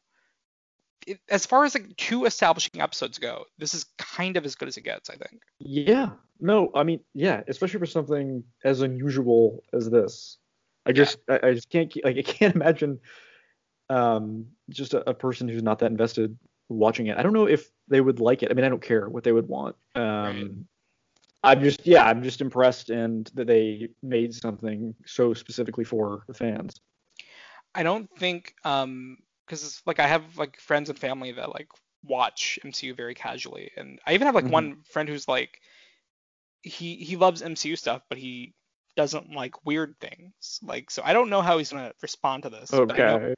[1.07, 4.69] It, as far as like two establishing episodes go, this is kind of as good
[4.69, 5.43] as it gets, I think.
[5.59, 6.11] Yeah.
[6.41, 10.39] No, I mean, yeah, especially for something as unusual as this.
[10.87, 13.01] I just, I, I just can't, like, I can't imagine,
[13.89, 17.19] um, just a, a person who's not that invested watching it.
[17.19, 18.51] I don't know if they would like it.
[18.51, 19.77] I mean, I don't care what they would want.
[19.95, 20.51] Um, Right.
[21.43, 26.35] I'm just, yeah, I'm just impressed and that they made something so specifically for the
[26.35, 26.81] fans.
[27.75, 29.19] I don't think um
[29.51, 31.69] because like I have like friends and family that like
[32.05, 34.53] watch MCU very casually, and I even have like Mhm.
[34.53, 35.61] one friend who's like
[36.63, 38.55] he he loves MCU stuff, but he
[38.97, 40.61] doesn't like weird things.
[40.63, 42.71] Like so I don't know how he's gonna respond to this.
[42.71, 43.35] but I know, Okay.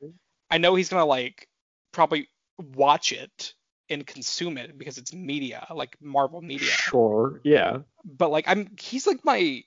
[0.51, 1.49] I know he's gonna like
[1.93, 3.55] probably watch it
[3.89, 6.69] and consume it because it's media, like Marvel media.
[6.69, 7.41] Sure.
[7.45, 7.81] Yeah.
[8.05, 9.65] But like I'm he's like my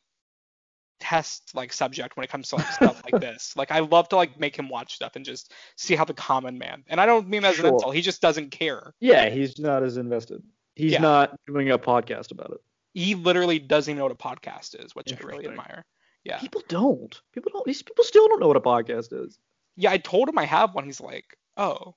[0.99, 3.53] test like subject when it comes to like stuff like this.
[3.55, 6.57] Like I love to like make him watch stuff and just see how the common
[6.57, 6.83] man.
[6.87, 7.73] And I don't mean that as an Sure.
[7.73, 7.95] insult.
[7.95, 8.93] He just doesn't care.
[8.99, 9.29] Yeah.
[9.29, 10.41] He's not as invested.
[10.75, 10.99] He's Yeah.
[11.01, 12.59] not doing a podcast about it.
[12.93, 15.83] He literally doesn't even know what a podcast is, which I really admire.
[16.23, 16.39] Yeah.
[16.39, 17.13] People don't.
[17.33, 17.65] People don't.
[17.65, 19.37] These people still don't know what a podcast is.
[19.75, 20.85] Yeah, I told him I have one.
[20.85, 21.25] He's like,
[21.57, 21.95] "Oh,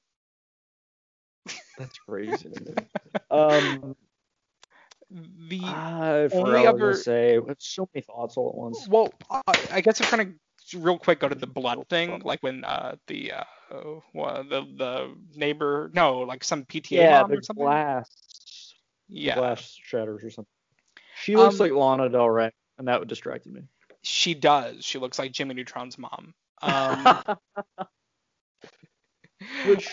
[1.79, 2.53] That's crazy.
[3.31, 3.97] um,
[5.11, 7.39] the I forgot only I other- say.
[7.49, 8.87] It's so many thoughts all at once.
[8.89, 10.39] well, uh, I guess I'm trying
[10.71, 13.45] to real quick go to the blood thing, like when uh the uh
[14.13, 17.65] well, the the neighbor no like some PTA Yeah, mom the or something.
[17.65, 18.75] glass.
[19.09, 20.53] yeah, Glass shatters or something.
[21.23, 23.63] She looks Um, like Lana Del Rey, and that would distracted me.
[24.03, 24.85] she does.
[24.85, 26.35] She looks like Jimmy Neutron's mom.
[26.61, 27.23] Um,
[29.67, 29.89] Which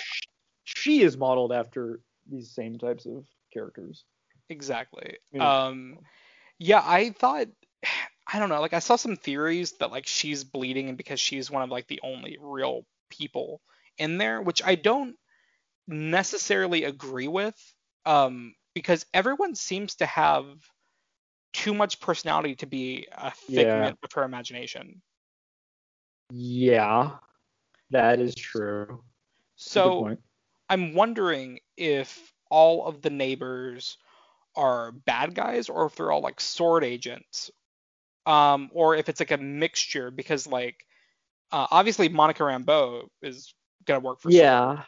[0.64, 4.04] she is modeled after these same types of characters.
[4.50, 5.18] Exactly.
[5.32, 5.66] Yeah.
[5.66, 6.00] Um,
[6.60, 7.48] yeah, I thought
[8.28, 8.62] I don't know.
[8.62, 11.88] Like I saw some theories that like she's bleeding and because she's one of like
[11.88, 13.62] the only real people
[13.98, 15.16] in there, which I don't
[15.88, 17.56] necessarily agree with.
[18.06, 20.46] Um, because everyone seems to have
[21.54, 25.02] too much personality to be a figment of her imagination.
[26.32, 27.12] Yeah,
[27.92, 28.88] that is true.
[28.90, 29.04] That's
[29.56, 30.18] So.
[30.70, 33.98] I'm wondering if all of the neighbors
[34.56, 37.52] are bad guys or if they're all like sword agents.
[38.26, 40.86] Um, or if it's like a mixture because like
[41.52, 43.54] uh, obviously Monica Rambeau is
[43.86, 44.84] gonna work for yeah,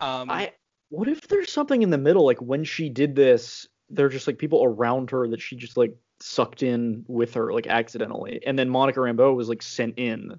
[0.00, 0.52] Um, I.
[0.88, 2.24] What if there's something in the middle?
[2.24, 5.94] Like when she did this, there's just like people around her that she just like
[6.20, 10.38] sucked in with her like accidentally, and then Monica Rambeau was like sent in.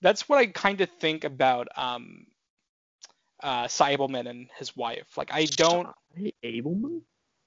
[0.00, 2.26] that's what I kind of think about um
[3.42, 5.16] uh Sy Ableman and his wife.
[5.16, 5.88] Like I don't
[6.44, 7.02] Ableman.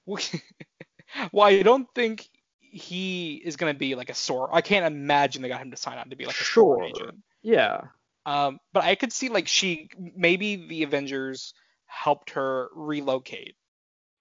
[1.32, 2.28] well, I don't think
[2.60, 4.50] he is gonna be like a sword.
[4.52, 6.82] I can't imagine they got him to sign on to be like a Sure.
[6.82, 7.18] agent.
[7.42, 7.82] Yeah.
[8.24, 11.54] Um, but I could see like she maybe the Avengers
[11.86, 13.56] helped her relocate,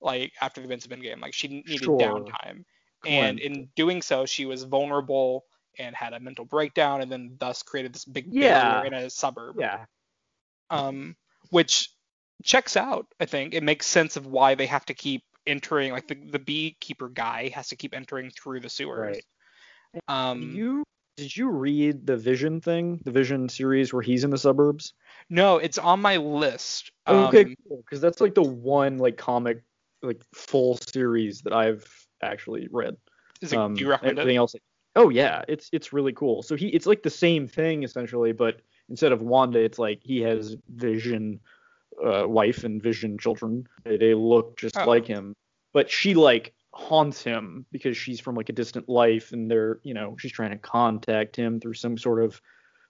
[0.02, 1.22] like after the events of Endgame.
[1.22, 1.98] Like she needed Sure.
[1.98, 2.66] downtime,
[3.06, 5.46] and in doing so, she was vulnerable
[5.80, 8.40] and had a mental breakdown, and then thus created this big Yeah.
[8.40, 9.58] barrier in a suburb.
[9.60, 9.86] Yeah.
[10.70, 11.16] Um,
[11.50, 11.90] which
[12.44, 13.08] checks out.
[13.20, 15.92] I think it makes sense of why they have to keep entering.
[15.92, 19.18] Like the the beekeeper guy has to keep entering through the sewers.
[19.18, 19.24] Right.
[20.08, 20.84] Um, you
[21.18, 24.94] did you read the Vision thing, the Vision series where he's in the suburbs?
[25.30, 26.92] no, it's on my list.
[27.06, 27.78] Um, Okay, cool.
[27.86, 29.62] Because that's like the one like comic
[30.02, 31.86] like full series that I've
[32.24, 32.96] actually read.
[33.42, 34.22] Is it, Um, do you recommend it?
[34.22, 34.56] everything else?
[34.96, 36.42] Oh yeah, it's it's really cool.
[36.44, 40.22] So he it's like the same thing essentially, but instead of Wanda, it's like he
[40.22, 41.40] has Vision
[42.04, 43.68] uh, wife and Vision children.
[43.84, 44.86] They, they look just Oh.
[44.86, 45.36] like him,
[45.74, 49.94] but she like haunts him because she's from like a distant life and they're you
[49.94, 52.42] know she's trying to contact him through some sort of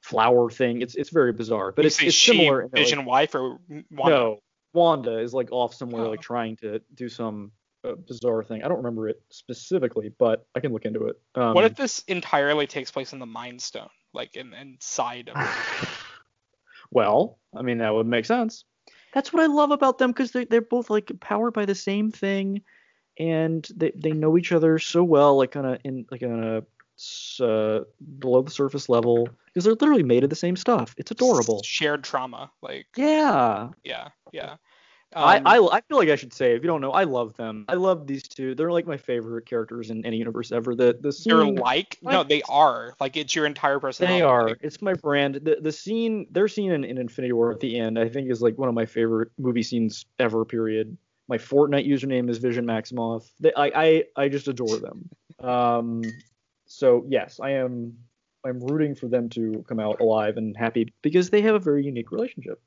[0.02, 0.82] flower thing.
[0.82, 2.64] It's it's very bizarre, but it's, it's she, similar.
[2.64, 3.60] that, like, Vision wife or
[3.92, 4.16] Wanda?
[4.16, 4.40] No,
[4.74, 6.10] Wanda is like off somewhere, Oh.
[6.10, 7.52] like trying to do some
[7.84, 8.64] uh, bizarre thing.
[8.64, 11.20] I don't remember it specifically, but I can look into it.
[11.36, 15.38] Um, What if this entirely takes place in the Mind Stone, like in inside of?
[16.92, 18.66] well, I mean that would make sense.
[19.14, 22.12] That's what I love about them because they they're both like powered by the same
[22.12, 22.62] thing,
[23.20, 26.64] and they they know each other so well, like on a in like on a
[27.40, 27.84] uh,
[28.20, 30.94] below the surface level because they're literally made of the same stuff.
[30.98, 31.62] It's adorable.
[31.64, 34.56] Shared trauma, like Yeah, yeah, yeah.
[35.14, 37.36] I, Um, I I feel like I should say if you don't know, I love
[37.36, 37.66] them.
[37.68, 38.56] I love these two.
[38.56, 40.74] They're like my favorite characters in any universe ever.
[40.74, 44.20] The the they're like no, they are like it's your entire personality.
[44.20, 44.50] they are.
[44.62, 45.36] It's my brand.
[45.36, 48.42] The the scene their scene in, in Infinity War at the end, I think is
[48.42, 50.46] like one of my favorite movie scenes ever.
[50.46, 50.98] Period.
[51.28, 53.30] My Fortnite username is Vision Maximoff.
[53.40, 55.10] They, I I I just adore them.
[55.40, 56.04] Um,
[56.66, 57.98] so yes, I am.
[58.44, 61.86] I'm rooting for them to come out alive and happy because they have a very
[61.86, 62.60] unique relationship.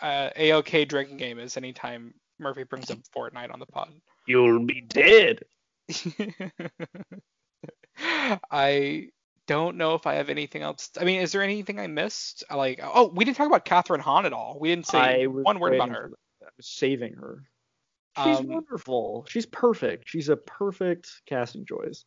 [0.00, 3.92] Uh, AOK drinking game is anytime Murphy brings up Fortnite on the pod.
[4.26, 5.40] You'll be dead.
[8.50, 9.08] I
[9.46, 10.90] don't know if I have anything else.
[11.00, 12.44] I mean, is there anything I missed?
[12.50, 14.58] Like, oh, we didn't talk about Kathryn Hahn at all.
[14.60, 16.10] We didn't say one word about her.
[16.42, 17.42] I was saving her.
[18.22, 19.24] She's Um, wonderful.
[19.28, 20.08] She's perfect.
[20.08, 22.04] She's a perfect casting choice.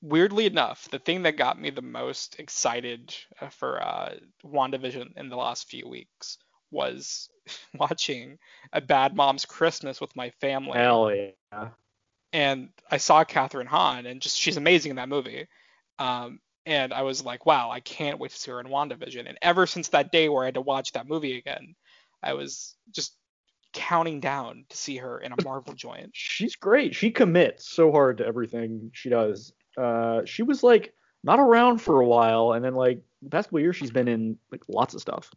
[0.00, 3.14] Weirdly enough, the thing that got me the most excited
[3.50, 6.38] for uh, WandaVision in the last few weeks
[6.74, 7.30] was
[7.74, 8.38] watching
[8.72, 10.78] A Bad Mom's Christmas with my family.
[10.78, 11.68] Hell yeah.
[12.32, 15.46] and I saw Kathryn Hahn, and just she's amazing in that movie.
[15.98, 19.28] Um, and I was like, wow, I can't wait to see her in WandaVision.
[19.28, 21.74] And ever since that day where I had to watch that movie again,
[22.22, 23.14] I was just
[23.74, 26.10] counting down to see her in a Marvel joint.
[26.12, 26.94] She's great.
[26.94, 29.52] She commits so hard to everything she does.
[29.76, 33.60] Uh, she was like not around for a while, and then like the past couple
[33.60, 35.30] years she's been in like lots of stuff.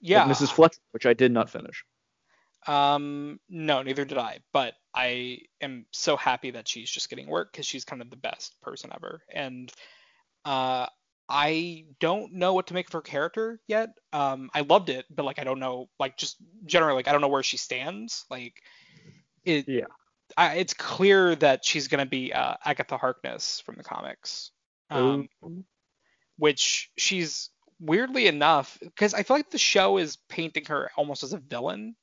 [0.00, 0.24] Yeah.
[0.24, 0.52] Like Mrs.
[0.52, 1.84] Fletcher, which I did not finish.
[2.66, 4.40] Um, no, neither did I.
[4.52, 8.16] But I am so happy that she's just getting work because she's kind of the
[8.16, 9.22] best person ever.
[9.32, 9.72] And
[10.44, 10.86] uh,
[11.28, 13.90] I don't know what to make of her character yet.
[14.12, 16.36] Um, I loved it, but like I don't know, like just
[16.66, 18.24] generally, like I don't know where she stands.
[18.30, 18.54] Like
[19.44, 19.68] it.
[19.68, 19.86] Yeah.
[20.36, 24.50] I, it's clear that she's gonna be uh, Agatha Harkness from the comics.
[24.90, 25.64] Um, Ooh.
[26.36, 27.50] which she's
[27.80, 31.96] weirdly enough because I feel like the show is painting her almost as a villain.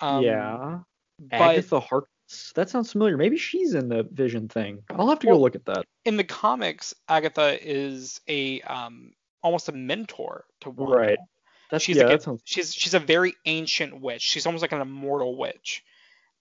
[0.00, 0.78] Um, yeah.
[1.18, 2.52] but Agatha Harkness.
[2.54, 3.16] That sounds familiar.
[3.16, 4.82] Maybe she's in the Vision thing.
[4.90, 5.84] I'll have to go look at that.
[6.04, 10.96] in the comics, Agatha is a um almost a mentor to Wanda.
[10.96, 11.18] Right.
[11.70, 12.04] That's She's yeah.
[12.04, 12.42] like a- sounds.
[12.44, 14.22] She's she's a very ancient witch.
[14.22, 15.82] She's almost like an immortal witch.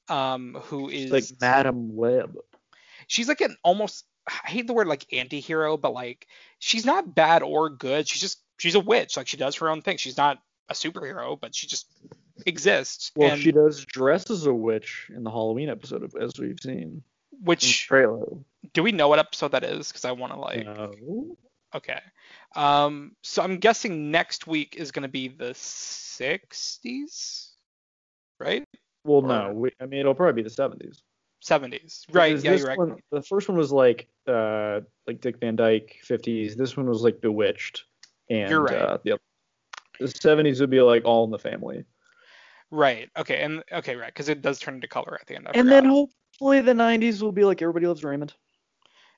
[0.10, 2.36] Um, who is like Madam Web.
[3.08, 6.28] she's like an almost I hate the word like anti-hero, but like
[6.60, 8.08] she's not bad or good.
[8.08, 9.18] She's just she's a witch.
[9.18, 9.98] Like she does her own thing.
[9.98, 10.40] She's not
[10.70, 11.88] a superhero, but she just
[12.46, 13.12] exists.
[13.16, 16.60] Well, and she does dress as a witch in the Halloween episode, of, as we've
[16.62, 17.02] seen.
[17.44, 18.28] which trailer.
[18.74, 19.88] do we know what episode that is?
[19.88, 21.36] Because I want to like No.
[21.74, 22.00] Okay.
[22.56, 27.48] Um, so I'm guessing next week is going to be the 60s,
[28.40, 28.64] right?
[29.06, 29.54] Well, Or- no.
[29.54, 31.02] We, I mean, it'll probably be the 70s.
[31.44, 32.06] 70s.
[32.12, 32.38] Right.
[32.44, 32.78] Yeah, you're right.
[32.78, 36.56] One, the first one was like uh like Dick Van Dyke 50s.
[36.56, 37.86] This one was like Bewitched.
[38.32, 38.78] And You're right.
[38.78, 39.20] uh, the,
[40.00, 41.84] the 70s would be like All in the Family.
[42.72, 43.10] Right.
[43.18, 43.42] Okay.
[43.42, 45.48] And okay, right, because it does turn into color at the end.
[45.48, 45.82] I and forgot.
[45.82, 48.34] then hopefully the 90s will be like Everybody Loves Raymond.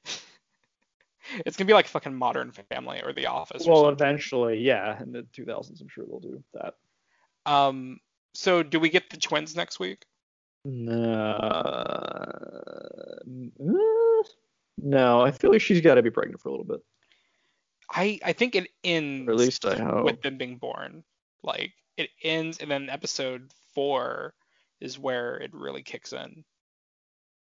[1.45, 3.67] it's gonna be like fucking Modern Family or The Office.
[3.67, 4.99] Well, or eventually, yeah.
[4.99, 6.73] In the 2000s, I'm sure they'll do that.
[7.45, 7.99] Um.
[8.33, 10.05] So do we get the twins next week?
[10.65, 11.37] No.
[14.81, 16.79] No, I feel like she's got to be pregnant for a little bit.
[17.93, 20.05] I I think it ends Or at least I hope.
[20.05, 21.03] with them being born.
[21.43, 24.33] Like it ends, and then episode four
[24.81, 26.43] is where it really kicks in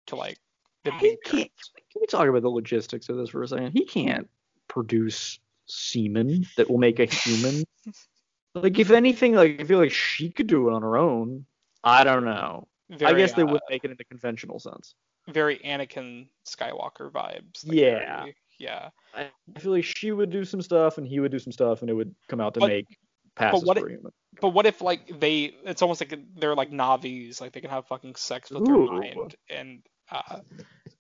[0.07, 0.39] to like
[0.85, 1.51] them He being can't.
[1.93, 3.73] Can we talk about the logistics of this for a second?
[3.73, 4.29] He can't
[4.69, 7.65] produce semen that will make a human.
[8.55, 11.45] like, if anything, like I feel like she could do it on her own.
[11.85, 12.69] I don't know.
[13.05, 14.95] I guess they uh, would make it in the conventional sense.
[15.29, 17.61] very Anakin Skywalker vibes.
[17.65, 18.21] Yeah.
[18.23, 18.91] very- yeah.
[19.15, 21.91] I feel like she would do some stuff and he would do some stuff, and
[21.91, 22.87] it would come out to But- make
[23.35, 24.13] passes what for human.
[24.41, 25.55] But what if like they?
[25.65, 28.87] It's almost like they're like Navis, like they can have fucking sex with Ooh.
[28.87, 30.41] their mind, and uh,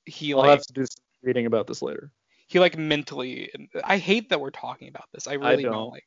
[0.04, 2.10] he I'll like have to do some reading about this later.
[2.48, 3.50] he like mentally.
[3.84, 5.28] I hate that we're talking about this.
[5.28, 5.90] I really don't.
[5.90, 6.04] like.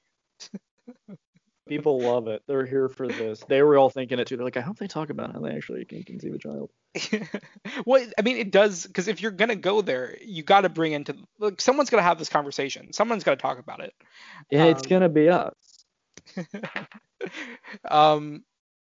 [1.67, 2.43] People love it.
[2.45, 3.43] They're here for this.
[3.47, 4.35] They were all thinking it too.
[4.35, 6.69] They're like, I hope they talk about how they actually can conceive a child.
[7.85, 10.91] well, I mean, it does because if you're gonna go there, you got to bring
[10.91, 12.91] into like someone's gonna have this conversation.
[12.91, 13.93] Someone's gonna talk about it.
[14.51, 15.85] Yeah, it's Um, gonna be us.
[17.89, 18.43] um,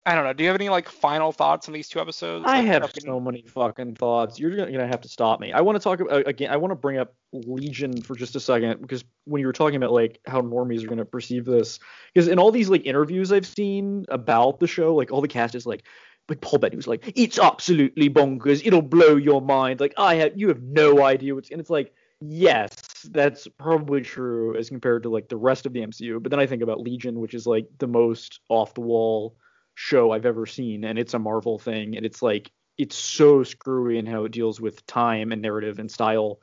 [0.07, 0.31] I don't know.
[0.31, 2.45] Do you have any like final thoughts on these two episodes?
[2.47, 4.39] I Like, have fucking- so many fucking thoughts.
[4.39, 5.51] You're gonna gonna have to stop me.
[5.51, 6.49] I want to talk about again.
[6.49, 9.75] I want to bring up Legion for just a second because when you were talking
[9.75, 11.79] about like how normies are gonna perceive this,
[12.13, 15.55] because in all these like interviews I've seen about the show, like all the cast
[15.55, 15.83] is like,
[16.29, 18.65] like Paul Bettany was like, it's absolutely bonkers.
[18.65, 19.81] It'll blow your mind.
[19.81, 22.73] Like I have, you have no idea what's, and it's like, yes,
[23.11, 26.23] that's probably true as compared to like the rest of the MCU.
[26.23, 29.35] But then I think about Legion, which is like the most off the wall
[29.79, 33.99] show I've ever seen, and it's a Marvel thing, and it's like it's so screwy
[33.99, 36.39] in how it deals with time and narrative and style,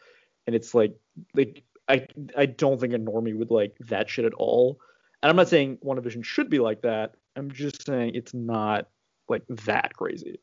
[0.46, 0.94] and it's like
[1.34, 2.06] like I
[2.36, 4.78] I don't think a normie would like that shit at all.
[5.20, 7.16] And I'm not saying WandaVision should be like that.
[7.34, 8.86] I'm just saying it's not
[9.28, 10.38] like that crazy.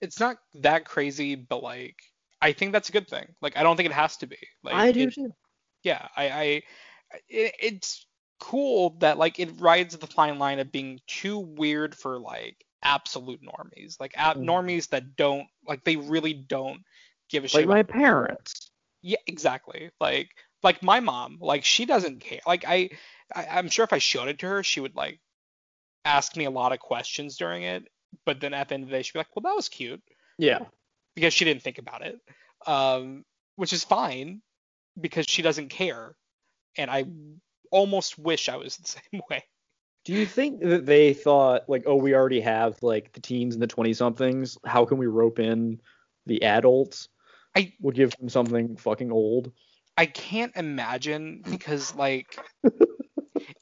[0.00, 1.96] It's not that crazy, but like
[2.40, 3.34] I think that's a good thing.
[3.42, 4.38] Like I don't think it has to be.
[4.62, 5.34] Like I do it- too.
[5.82, 6.44] yeah, I, I
[7.28, 8.06] it, it's
[8.40, 13.40] cool that like it rides the fine line of being too weird for like absolute
[13.42, 14.44] normies, like ab- Mhm.
[14.46, 16.82] normies that don't like they really don't
[17.28, 17.66] give a shit.
[17.66, 18.70] Like my parents.
[19.02, 19.90] Yeah, exactly.
[20.00, 20.30] Like
[20.62, 22.40] like my mom, like she doesn't care.
[22.46, 22.90] Like I,
[23.34, 25.20] I I'm sure if I showed it to her, she would like
[26.04, 27.84] ask me a lot of questions during it.
[28.26, 30.02] But then at the end of the day, she'd be like, "Well, that was cute,"
[30.38, 30.60] Yeah.
[31.14, 32.18] because she didn't think about it,
[32.66, 33.24] um,
[33.56, 34.42] which is fine
[35.00, 36.16] because she doesn't care.
[36.76, 37.04] And I
[37.70, 39.44] almost wish I was the same way.
[40.04, 43.62] Do you think that they thought like, oh, we already have like the teens and
[43.62, 44.56] the twenty somethings?
[44.64, 45.80] How can we rope in
[46.26, 47.08] the adults?
[47.56, 49.52] I- would give them something fucking old.
[49.96, 52.38] I can't imagine because like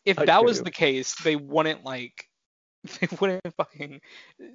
[0.05, 2.29] if that was the case, they wouldn't like
[3.01, 4.01] they wouldn't fucking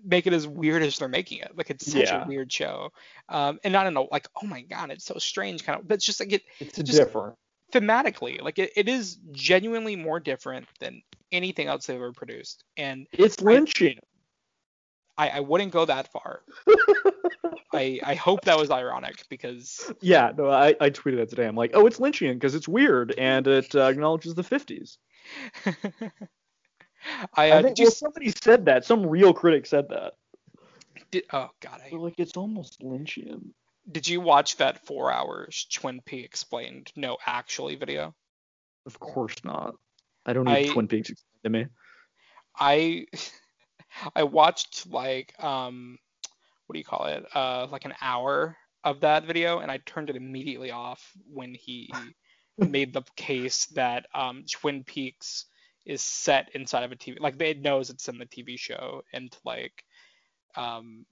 [0.05, 1.51] make it as weird as they're making it.
[1.57, 2.23] Like it's such Yeah.
[2.23, 2.91] a weird show.
[3.27, 5.95] Um and not in a like, oh my god, it's so strange kind of but
[5.95, 7.35] it's just like it It's Just- different.
[7.73, 11.01] Thematically, like it, it is genuinely more different than
[11.31, 12.63] anything else they've ever produced.
[12.77, 13.97] And It's Lynchian.
[15.17, 16.41] I, I wouldn't go that far.
[17.73, 21.47] I I hope that was ironic because yeah, no, I, I tweeted that today.
[21.47, 24.97] I'm like, oh, it's Lynchian because it's weird and it uh, acknowledges the 50s.
[25.65, 25.71] I,
[27.35, 28.85] I uh, think did well, somebody said that.
[28.85, 30.13] Some real critic said that.
[31.11, 33.49] did, oh god, I like, it's almost Lynchian.
[33.91, 38.15] Did you watch that four hours Twin Peaks explained no actually video?
[38.85, 39.75] Of course not.
[40.25, 41.65] I don't need I- Twin Peaks explained to me.
[42.57, 43.05] I
[44.15, 45.97] I watched like um
[46.65, 47.25] what do you call it?
[47.33, 51.89] Uh like an hour of that video and I turned it immediately off when he
[52.57, 55.45] made the case that um Twin Peaks
[55.85, 59.35] is set inside of a TV like it knows it's in the TV show and
[59.43, 59.83] like
[60.55, 61.05] um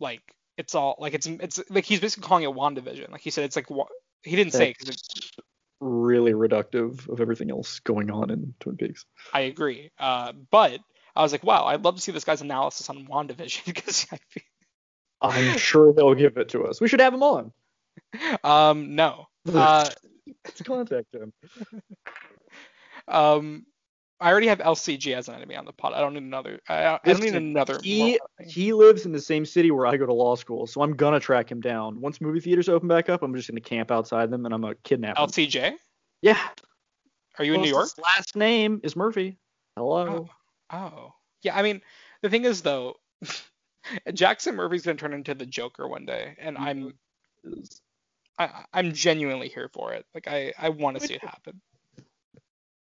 [0.00, 0.22] like
[0.60, 3.10] it's all like it's it's like he's basically calling it WandaVision.
[3.10, 3.88] Like he said it's like wa-
[4.22, 5.30] he didn't say 'cause it, That's
[5.80, 9.06] really reductive of everything else going on in Twin Peaks.
[9.32, 9.90] I agree.
[9.98, 10.80] Uh, but
[11.16, 14.18] I was like, wow, I'd love to see this guy's analysis on WandaVision because I
[14.28, 14.42] feel,
[15.22, 16.80] I'm sure they'll give it to us.
[16.80, 17.52] We should have him on.
[18.44, 19.26] um, no.
[19.52, 19.88] Uh,
[20.44, 21.32] Let's contact him.
[23.08, 23.64] um,
[24.20, 25.94] I already have LCJ as an enemy on the pod.
[25.94, 26.60] I don't need another.
[26.68, 27.78] I, I don't need another.
[27.82, 30.94] He he lives in the same city where I go to law school, so I'm
[30.94, 32.00] gonna track him down.
[32.00, 34.74] Once movie theaters open back up, I'm just gonna camp outside them and I'm gonna
[34.84, 35.26] kidnap him.
[35.26, 35.74] LCJ?
[36.20, 36.38] Yeah.
[37.38, 37.84] Are you in New York?
[37.84, 39.38] His last name is Murphy.
[39.76, 40.28] Hello.
[40.70, 41.14] Oh, oh.
[41.42, 41.56] yeah.
[41.56, 41.80] I mean,
[42.20, 42.96] the thing is though,
[44.12, 46.92] Jackson Murphy's gonna turn into the Joker one day, and I'm
[47.44, 47.80] Is-
[48.38, 50.06] I, I'm genuinely here for it.
[50.14, 51.60] Like I I want to see it happen.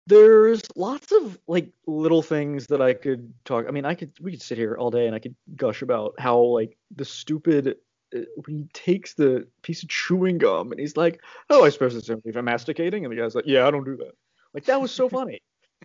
[0.07, 3.65] There's lots of like little things that I could talk.
[3.67, 6.15] I mean, I could we could sit here all day and I could gush about
[6.19, 7.77] how like the stupid
[8.15, 11.95] uh, when he takes the piece of chewing gum and he's like, "Oh, I suppose
[11.95, 14.11] it's only for masticating," and the guy's like, "Yeah, I don't do that."
[14.53, 15.41] Like that was so funny.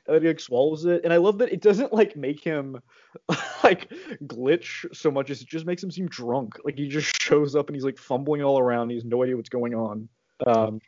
[0.06, 2.80] And he like swallows it, and I love that it doesn't like make him
[3.64, 3.90] like
[4.24, 6.54] glitch so much as it just makes him seem drunk.
[6.64, 8.90] Like he just shows up and he's like fumbling all around.
[8.90, 10.08] He has no idea what's going on.
[10.46, 10.80] Um,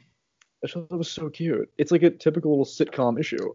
[0.62, 1.70] I just thought that was so cute.
[1.78, 3.54] It's like a typical little sitcom issue.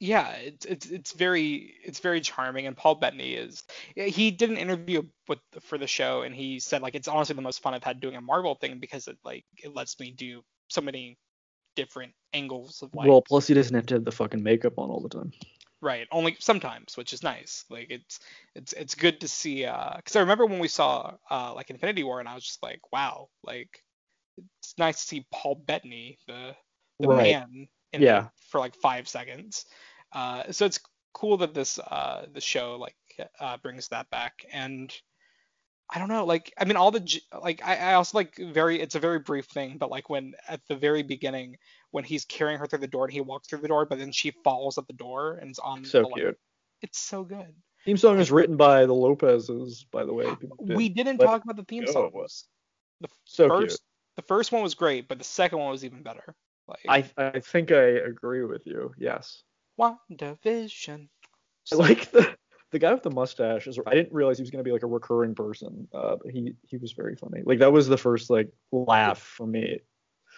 [0.00, 3.64] yeah, it's it's it's very it's very charming, and Paul Bettany is
[3.96, 7.42] he did an interview with for the show, and he said like it's honestly the
[7.42, 10.42] most fun I've had doing a Marvel thing because it like it lets me do
[10.68, 11.18] so many
[11.76, 14.90] different angles of like well, plus he doesn't have to have the fucking makeup on
[14.90, 15.32] all the time.
[15.80, 17.64] right only sometimes, which is nice.
[17.70, 18.20] Like it's
[18.54, 22.04] it's it's good to see uh because I remember when we saw uh like Infinity
[22.04, 23.83] War, and I was just like wow like
[24.36, 26.54] it's nice to see Paul Bettany the
[27.00, 27.22] the Right.
[27.22, 28.28] man in Yeah.
[28.50, 29.66] for like five seconds.
[30.12, 30.80] Uh, so it's
[31.12, 32.96] cool that this uh the show like
[33.40, 34.92] uh brings that back and
[35.88, 38.96] I don't know like I mean all the like I, I also like very it's
[38.96, 41.56] a very brief thing but like when at the very beginning
[41.92, 44.10] when he's carrying her through the door and he walks through the door but then
[44.10, 46.38] she falls at the door and is on So the, like- cute.
[46.82, 47.54] it's so good.
[47.84, 50.26] Theme song is written by the Lopez's, by the way.
[50.58, 52.10] We didn't But- talk about the theme song.
[53.00, 53.80] The so first cute.
[54.16, 56.34] The first one was great, but the second one was even better.
[56.66, 58.92] Like I I think I agree with you.
[58.98, 59.42] Yes.
[59.78, 61.08] WandaVision.
[61.72, 62.34] I like the
[62.70, 63.66] the guy with the mustache.
[63.66, 65.88] Is I didn't realize he was gonna be like a recurring person.
[65.92, 67.42] Uh, but he he was very funny.
[67.44, 69.80] Like that was the first like laugh for me.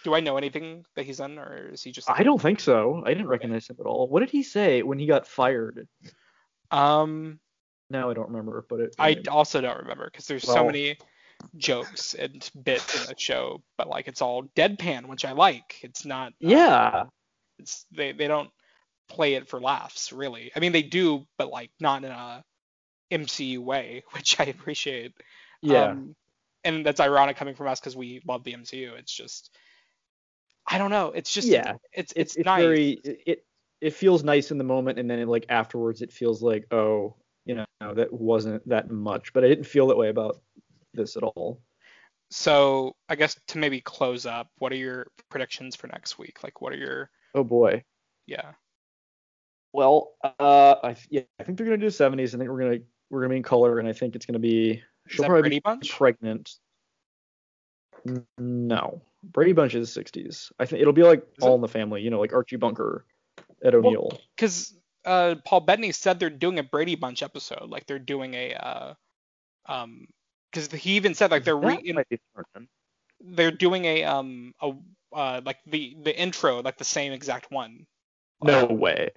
[0.03, 2.09] Do I know anything that he's done, or is he just?
[2.09, 3.01] I don't think so.
[3.05, 4.07] I didn't recognize him at all.
[4.07, 5.87] What did he say when he got fired?
[6.71, 7.39] Um,
[7.89, 8.95] Now I don't remember, but it.
[8.99, 10.97] I also don't remember because there's so many
[11.55, 15.79] jokes and bits in the show, but like it's all deadpan, which I like.
[15.81, 16.29] It's not.
[16.29, 17.03] uh, yeah.
[17.59, 18.49] It's they they don't
[19.09, 20.51] play it for laughs really.
[20.55, 22.43] I mean they do, but like not in a
[23.11, 25.13] MCU way, which I appreciate.
[25.61, 25.85] Yeah.
[25.85, 26.15] Um,
[26.63, 28.97] and that's ironic coming from us because we love the MCU.
[28.97, 29.55] It's just,
[30.67, 31.11] I don't know.
[31.15, 31.73] It's just, Yeah.
[31.93, 32.61] it's it's it's, nice.
[32.61, 33.45] very it, it
[33.79, 37.15] it feels nice in the moment, and then it, like afterwards, it feels like oh,
[37.45, 39.33] you know, that wasn't that much.
[39.33, 40.41] But I didn't feel that way about
[40.97, 41.61] this at all.
[42.29, 46.43] So I guess to maybe close up, what are your predictions for next week?
[46.43, 47.83] Like, what are your, Oh boy.
[48.25, 48.51] yeah,
[49.71, 52.33] Well, uh, I yeah, I think they're gonna do 70s.
[52.35, 52.79] I think we're gonna
[53.09, 55.61] we're gonna be in color, and I think it's gonna be she'll probably Brady be
[55.61, 55.91] Bunch?
[55.91, 56.55] pregnant.
[58.37, 60.51] No, Brady Bunch is 60s.
[60.59, 61.55] I think it'll be like Is All it?
[61.55, 63.05] in the Family, you know, like Archie Bunker,
[63.63, 64.19] Ed O'Neill.
[64.35, 64.73] Because
[65.05, 67.69] uh, Paul Bettany said they're doing a Brady Bunch episode.
[67.69, 68.93] Like they're doing a, uh,
[69.67, 70.07] um,
[70.51, 72.67] because he even said like they're re- in, might be certain.
[73.19, 74.71] they're doing a um a
[75.13, 77.85] uh like the the intro like the same exact one.
[78.41, 79.09] No Uh, way.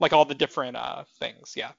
[0.00, 1.54] like all the different uh things.
[1.56, 1.72] Yeah.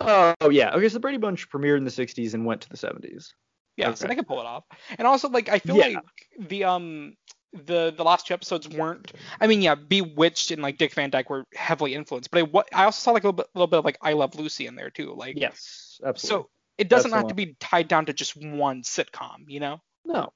[0.00, 0.74] Oh yeah.
[0.74, 3.32] Okay, so the Brady Bunch premiered in the 60s and went to the 70s.
[3.76, 4.64] Yeah, so they can pull it off.
[4.98, 5.86] And also like I feel Yeah.
[5.86, 7.14] like the um
[7.52, 11.28] the the last two episodes weren't I mean yeah, Bewitched and like Dick Van Dyke
[11.30, 13.78] were heavily influenced, but I what I also saw like a little bit, little bit
[13.78, 15.14] of like I Love Lucy in there too.
[15.14, 16.44] Like Yes, absolutely.
[16.44, 16.50] so
[16.80, 19.82] it doesn't have to be tied down to just one sitcom, you know?
[20.06, 20.32] no.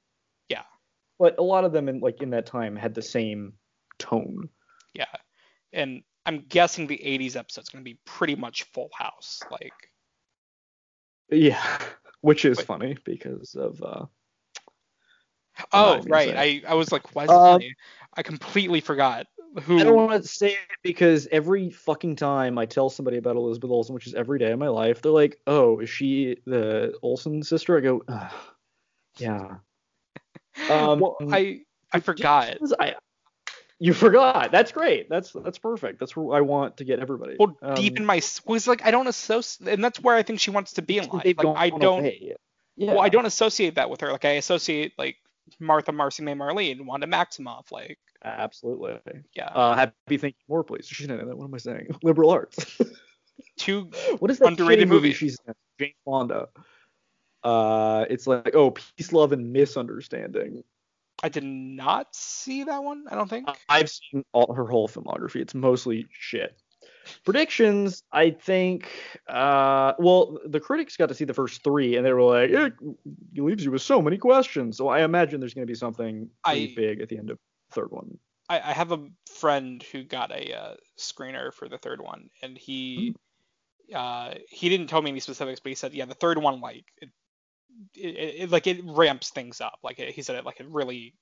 [0.51, 0.62] Yeah.
[1.18, 3.55] But a lot of them in like in that time had the same
[3.99, 4.51] tone.
[4.92, 5.07] Yeah.
[5.72, 9.40] And I'm guessing the 80s episode's going to be pretty much Full House.
[9.51, 9.72] Like
[11.30, 11.78] Yeah.
[12.20, 12.66] Which is Wait.
[12.66, 14.05] funny because of uh
[15.72, 16.36] Oh, right.
[16.36, 17.74] I, I was like, why is it Um, funny?
[18.16, 19.26] I completely forgot
[19.62, 19.78] who.
[19.78, 23.70] I don't want to say it because every fucking time I tell somebody about Elizabeth
[23.70, 27.42] Olsen, which is every day of my life, they're like, "Oh, is she the Olsen
[27.42, 28.32] sister?" I go, Ugh,
[29.18, 29.57] "Yeah."
[30.70, 32.59] Um, well, I I forgot.
[32.78, 32.94] I,
[33.80, 34.52] you forgot.
[34.52, 35.09] That's great.
[35.11, 35.98] That's that's perfect.
[35.98, 37.36] That's where I want to get everybody.
[37.38, 40.38] Well, Um, deep in my was like I don't associate, and that's where I think
[40.40, 41.36] she wants to be in life.
[41.36, 42.05] Like I don't.
[42.76, 42.94] Yeah.
[42.94, 44.12] Well, I don't associate that with her.
[44.12, 45.16] Like I associate like
[45.61, 47.70] Martha, Marcy, May, Marlene, Wanda Maximoff.
[47.70, 48.99] Like Absolutely.
[49.35, 50.87] yeah, Uh, happy thinking more, please.
[50.87, 51.37] She's in it.
[51.37, 51.89] What am I saying?
[52.03, 52.81] Liberal arts.
[53.57, 55.55] two what is that Underrated movie she's in?
[55.79, 56.49] Jane Fonda.
[57.43, 60.64] Uh, it's like oh, peace, love, and misunderstanding.
[61.22, 63.05] I did not see that one.
[63.11, 63.49] I don't think.
[63.68, 65.37] I've seen all her whole filmography.
[65.37, 66.57] It's mostly shit.
[67.25, 68.89] Predictions, I think.
[69.29, 72.72] Uh, well, the critics got to see the first three, and they were like, "It
[73.37, 76.72] leaves you with so many questions." So I imagine there's going to be something pretty
[76.72, 77.39] I- big at the end of
[77.75, 78.18] third one.
[78.49, 82.59] I, I have a friend who got a uh, screener for the third one, and
[82.59, 83.14] he
[83.95, 86.85] uh, he didn't tell me any specifics, but he said, yeah, the third one like
[87.01, 87.11] it,
[87.95, 89.79] it, it like it ramps things up.
[89.83, 91.14] Like it, he said, it like it really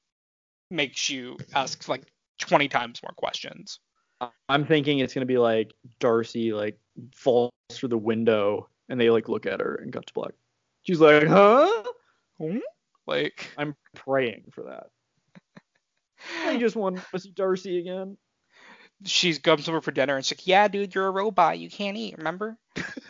[0.71, 2.05] makes you ask like
[2.39, 3.81] 20 times more questions.
[4.49, 6.79] I'm thinking it's going to be like Darcy like
[7.15, 10.33] falls through the window, and they like look at her and cut to black.
[10.85, 11.83] She's like, "Huh?"
[13.07, 14.91] Like I'm praying for that.
[16.45, 18.17] I just want to see Darcy again.
[19.05, 21.59] she comes over for dinner and she's like, yeah, dude, you're a robot.
[21.59, 22.17] You can't eat.
[22.19, 22.57] Remember?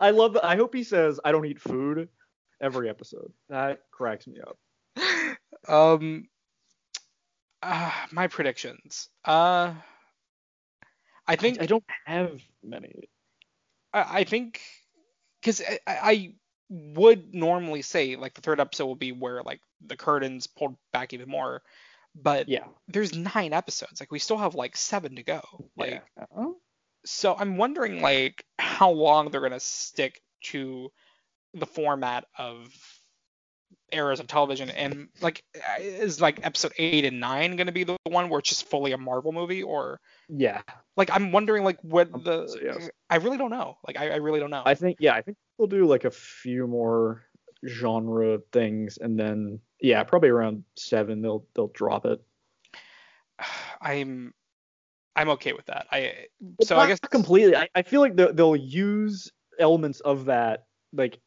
[0.00, 0.44] I love that.
[0.44, 2.08] I hope he says, I don't eat food
[2.60, 3.32] every episode.
[3.48, 4.58] That cracks me up.
[5.66, 6.28] Um,
[7.62, 9.08] uh, my predictions.
[9.24, 9.74] Uh,
[11.26, 13.08] I think I don't have many.
[13.92, 14.60] I, I think
[15.40, 16.34] because I, I
[16.68, 21.12] would normally say like the third episode will be where like the curtains pulled back
[21.12, 21.62] even more,
[22.14, 22.64] but Yeah.
[22.88, 24.00] there's nine episodes.
[24.00, 25.42] Like we still have like seven to go.
[25.76, 26.24] Like Yeah.
[26.32, 26.52] Uh-huh.
[27.04, 30.90] so I'm wondering like how long they're gonna stick to
[31.52, 32.72] the format of
[33.94, 35.42] eras of television, and like
[35.80, 38.92] is like episode eight and nine going to be the one where it's just fully
[38.92, 40.62] a Marvel movie, or Yeah.
[40.96, 42.90] like I'm wondering like what Um, the so yes.
[43.08, 43.78] I really don't know.
[43.86, 44.62] Like I, I really don't know.
[44.66, 47.22] I think yeah, I think we'll do like a few more
[47.66, 52.20] genre things, and then yeah, probably around seven they'll they'll drop it.
[53.80, 54.32] I'm
[55.16, 55.86] I'm okay with that.
[55.92, 56.26] I
[56.62, 57.56] so I guess completely.
[57.56, 61.18] I, I feel like they'll, they'll use elements of that like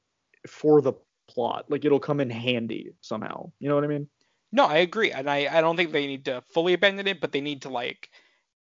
[0.46, 0.94] for the
[1.28, 1.66] plot.
[1.70, 3.52] Like it'll come in handy somehow.
[3.60, 4.10] You know what I mean?
[4.52, 7.32] no, I agree, and I I don't think they need to fully abandon it, but
[7.32, 8.10] they need to like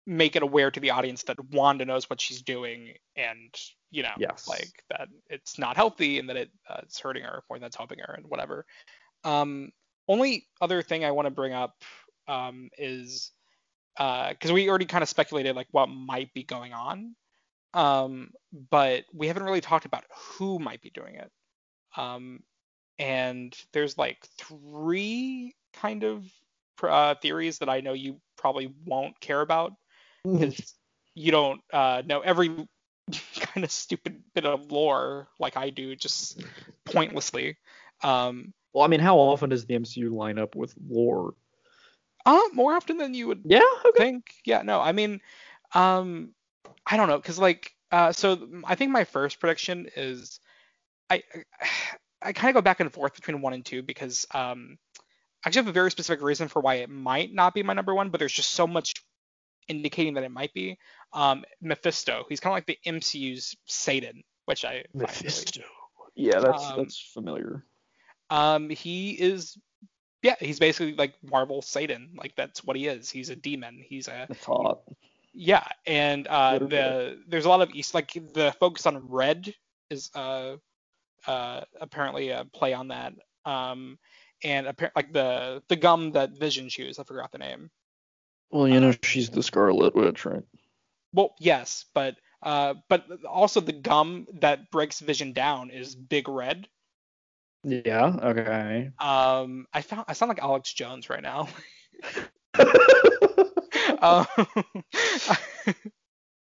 [0.05, 3.55] make it aware to the audience that Wanda knows what she's doing, and
[3.91, 4.45] you know, Yes.
[4.47, 7.77] like that it's not healthy and that it, uh, it's hurting her more than it's
[7.77, 8.65] helping her and whatever.
[9.23, 9.71] Um,
[10.07, 11.83] only other thing I want to bring up
[12.27, 13.31] um, is
[13.97, 17.15] uh because we already kind of speculated like what might be going on,
[17.73, 18.31] um,
[18.71, 21.31] but we haven't really talked about who might be doing it.
[21.97, 22.43] Um,
[22.99, 26.25] and there's like three kind of
[26.83, 29.73] uh, theories that I know you probably won't care about
[30.31, 30.73] because
[31.15, 32.49] you don't uh, know every
[33.39, 36.41] kind of stupid bit of lore like I do, just
[36.85, 37.57] pointlessly.
[38.03, 41.33] Um, Well, I mean, how often does the MCU line up with lore?
[42.25, 43.61] uh, more often than you would Yeah.
[43.85, 44.05] Okay.
[44.05, 44.33] think.
[44.45, 45.21] Yeah, no, I mean,
[45.73, 46.33] um,
[46.85, 50.39] I don't know, cause like, uh, so I think my first prediction is,
[51.09, 51.23] I,
[52.25, 54.77] I kind of go back and forth between one and two because, um,
[55.43, 57.93] I actually have a very specific reason for why it might not be my number
[57.93, 58.93] one, but there's just so much
[59.67, 60.77] indicating that it might be.
[61.13, 65.67] Um, Mephisto, he's kind of like the MCU's Satan, which I find really-
[66.15, 67.63] Yeah, that's Um, that's familiar.
[68.31, 69.57] Um, he is,
[70.23, 72.15] yeah, he's basically like Marvel Satan.
[72.17, 73.11] Like that's what he is.
[73.11, 73.83] He's a demon.
[73.87, 74.81] He's a That's hot.
[75.33, 79.53] Yeah, and uh, the there's a lot of East like the focus on red
[79.89, 80.55] is uh
[81.27, 83.13] uh apparently a play on that.
[83.45, 83.97] Um,
[84.43, 87.69] and like the the gum that Vision chews, I forgot the name.
[88.51, 90.43] Well, you know, she's the Scarlet Witch, right?
[91.13, 96.67] Well, yes, but uh, but also the gum that breaks Vision down is Big Red.
[97.63, 98.05] Yeah.
[98.21, 98.91] Okay.
[98.99, 101.47] Um, I found I sound like Alex Jones right now.
[104.01, 104.25] um,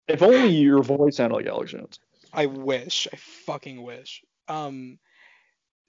[0.07, 1.99] if only your voice sounded like Alex Jones.
[2.33, 3.09] I wish.
[3.13, 4.23] I fucking wish.
[4.49, 4.99] Um,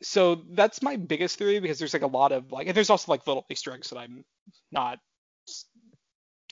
[0.01, 3.11] so that's my biggest theory because there's like a lot of like, and there's also
[3.11, 4.23] like little Easter eggs that I'm
[4.71, 4.99] not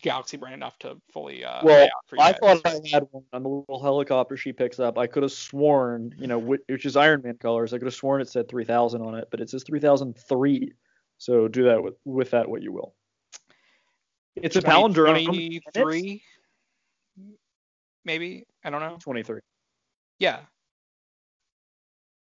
[0.01, 2.39] galaxy brain enough to fully uh, Well, for I guys.
[2.39, 4.97] thought I had one on the little helicopter she picks up.
[4.97, 7.74] I could have sworn, you know, which is Iron Man colors.
[7.74, 10.74] I could have sworn it said 3000 on it, but it says 3003.
[11.18, 12.93] So do that with with that what you will.
[14.36, 15.62] It's a 20 palindrome.
[15.74, 16.22] 23,
[18.05, 18.45] maybe.
[18.64, 18.97] I don't know.
[19.01, 19.39] 23.
[20.20, 20.41] Yeah.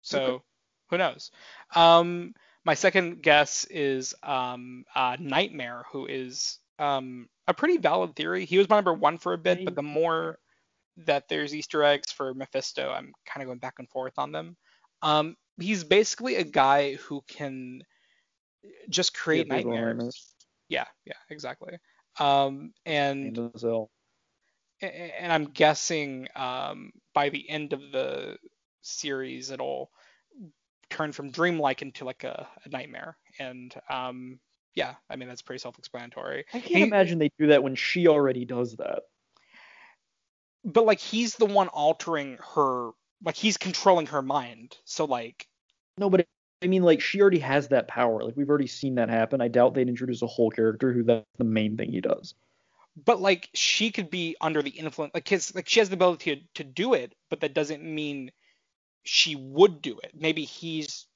[0.10, 0.44] So
[0.90, 1.32] who knows?
[1.76, 2.34] Um,
[2.66, 8.46] my second guess is um, uh, Nightmare, who is um, a pretty valid theory.
[8.46, 10.40] He was my number one for a bit, but the more
[11.06, 14.58] that there's Easter eggs for Mephisto, I'm kind of going back and forth on them.
[15.02, 17.84] Um, he's basically a guy who can
[18.90, 20.34] just create Yeah, nightmares.
[20.68, 21.78] Yeah, yeah, exactly.
[22.20, 23.90] Um, and And Zell.
[24.82, 28.38] a- and I'm guessing um, by the end of the
[28.82, 29.92] series it'll
[31.00, 33.18] turn from dreamlike into like a, a nightmare.
[33.40, 34.40] And um,
[34.76, 36.46] yeah, I mean that's pretty self-explanatory.
[36.54, 39.04] I can't He- imagine they do that when she already does that.
[40.66, 42.92] But like he's the one altering her,
[43.24, 44.78] like he's controlling her mind.
[44.86, 45.48] So like
[45.98, 46.28] No, but
[46.62, 48.24] I mean, like she already has that power.
[48.24, 49.40] Like we've already seen that happen.
[49.42, 52.36] I doubt they'd introduce a whole character who that's the main thing he does.
[53.06, 56.36] but like she could be under the influence like his like she has the ability
[56.36, 58.32] to, to do it but that doesn't mean
[59.10, 60.12] she would do it.
[60.14, 61.08] Maybe he's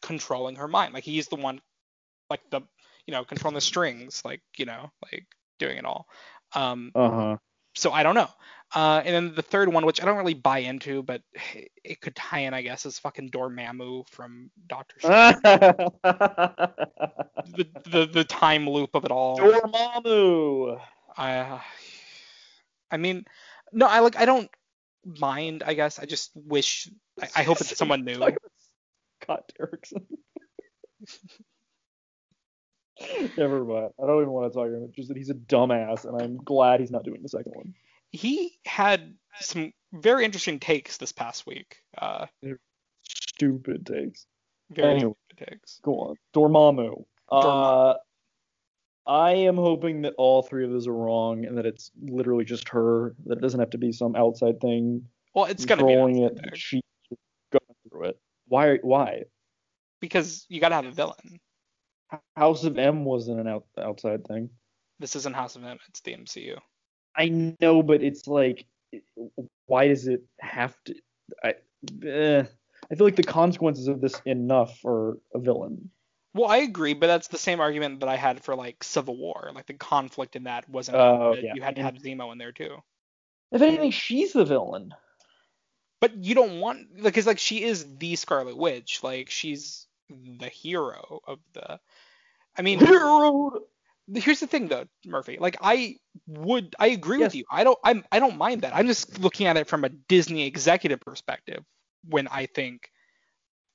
[0.00, 0.94] controlling her mind.
[0.94, 1.60] Like he's the one
[2.30, 2.62] like the
[3.06, 5.26] you know controlling the strings like you know like
[5.58, 6.06] doing it all.
[6.54, 7.36] Um Uh huh.
[7.74, 8.28] so i don't know.
[8.74, 11.22] Uh and then the third one which i don't really buy into but
[11.84, 15.76] it could tie in i guess is fucking dormammu from doctor strange.
[17.56, 19.36] The, the the time loop of it all.
[19.36, 20.80] Dormammu.
[21.16, 21.60] I
[22.90, 23.24] I mean,
[23.72, 24.50] no, I like I don't
[25.04, 25.62] mind.
[25.66, 26.88] I guess I just wish.
[27.20, 28.14] I, I hope it's someone new.
[29.22, 30.06] Scott Derrickson.
[33.36, 33.90] Never mind.
[34.02, 34.92] I don't even want to talk about it.
[34.94, 37.74] Just that he's a dumbass, and I'm glad he's not doing the second one.
[38.10, 41.76] He had some very interesting takes this past week.
[41.96, 42.26] Uh,
[43.04, 44.26] Stupid takes.
[44.70, 45.14] very Anyway.
[45.30, 45.80] stupid takes.
[45.82, 46.16] Go on.
[46.34, 47.04] Dormammu.
[47.30, 47.94] Uh, Dormammu.
[49.06, 52.68] I am hoping that all three of those are wrong, and that it's literally just
[52.68, 53.14] her.
[53.26, 55.88] That it doesn't have to be some outside thing Well, it's gonna be.
[55.88, 56.34] controlling an it.
[56.38, 56.50] thing.
[56.54, 56.82] She's
[57.50, 58.18] going through it.
[58.48, 58.76] Why?
[58.78, 59.24] Why?
[60.00, 61.38] because you gotta have a villain.
[62.36, 64.48] House of M wasn't an out, outside thing.
[64.98, 65.78] This isn't House of M.
[65.88, 66.58] It's the MCU.
[67.16, 67.28] I
[67.60, 68.64] know, but it's like,
[69.66, 70.94] why does it have to?
[71.44, 71.54] I,
[72.04, 72.44] eh,
[72.90, 75.90] I feel like the consequences of this enough for a villain.
[76.32, 79.50] Well, I agree, but that's the same argument that I had for like Civil War.
[79.54, 80.96] Like the conflict in that wasn't.
[80.98, 81.54] Oh, yeah.
[81.54, 82.76] You had to have Zemo in there too.
[83.50, 84.94] If anything, she's the villain.
[86.00, 89.02] But you don't want because like she is the Scarlet Witch.
[89.02, 91.80] Like she's the hero of the.
[92.56, 93.60] I mean, Hero.
[94.12, 95.38] here's the thing though, Murphy.
[95.40, 97.28] Like I would, I agree Yes.
[97.28, 97.44] with you.
[97.50, 98.74] I don't, I'm, I don't mind that.
[98.74, 101.64] I'm just looking at it from a Disney executive perspective.
[102.08, 102.90] When I think,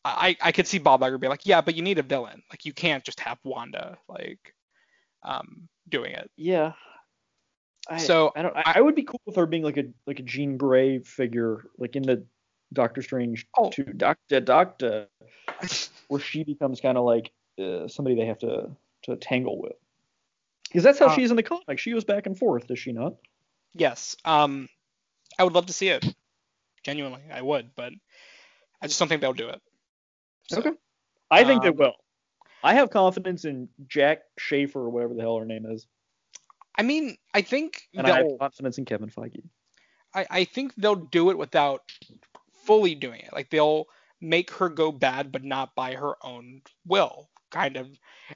[0.05, 2.43] I, I could see Bob Iger be like, yeah, but you need a villain.
[2.51, 4.53] Like you can't just have Wanda like,
[5.23, 6.29] um, doing it.
[6.37, 6.73] Yeah.
[7.89, 8.55] I, So, I don't.
[8.55, 11.65] I, I would be cool with her being like a like a Jean Grey figure,
[11.77, 12.23] like in the
[12.73, 13.69] Doctor Strange Oh.
[13.69, 15.07] two Doctor Doctor,
[16.07, 18.71] where she becomes kind of like uh, somebody they have to
[19.03, 19.73] to tangle with.
[20.67, 21.77] Because that's how Uh, she is in the comic.
[21.79, 23.15] She goes back and forth, does she not?
[23.73, 24.17] Yes.
[24.25, 24.67] Um,
[25.37, 26.05] I would love to see it.
[26.83, 27.93] Genuinely, I would, but
[28.81, 29.61] I just don't think they'll do it.
[30.49, 30.71] So, Okay.
[31.31, 31.95] I think they um, will.
[32.63, 35.87] I have confidence in Jac Schaeffer or whatever the hell her name is,
[36.77, 39.43] I mean, I think and I have confidence in Kevin Feige.
[40.13, 41.81] I, I think they'll do it without
[42.65, 43.33] fully doing it.
[43.33, 43.85] Like they'll
[44.21, 47.29] make her go bad, but not by her own will.
[47.51, 47.87] Kind of.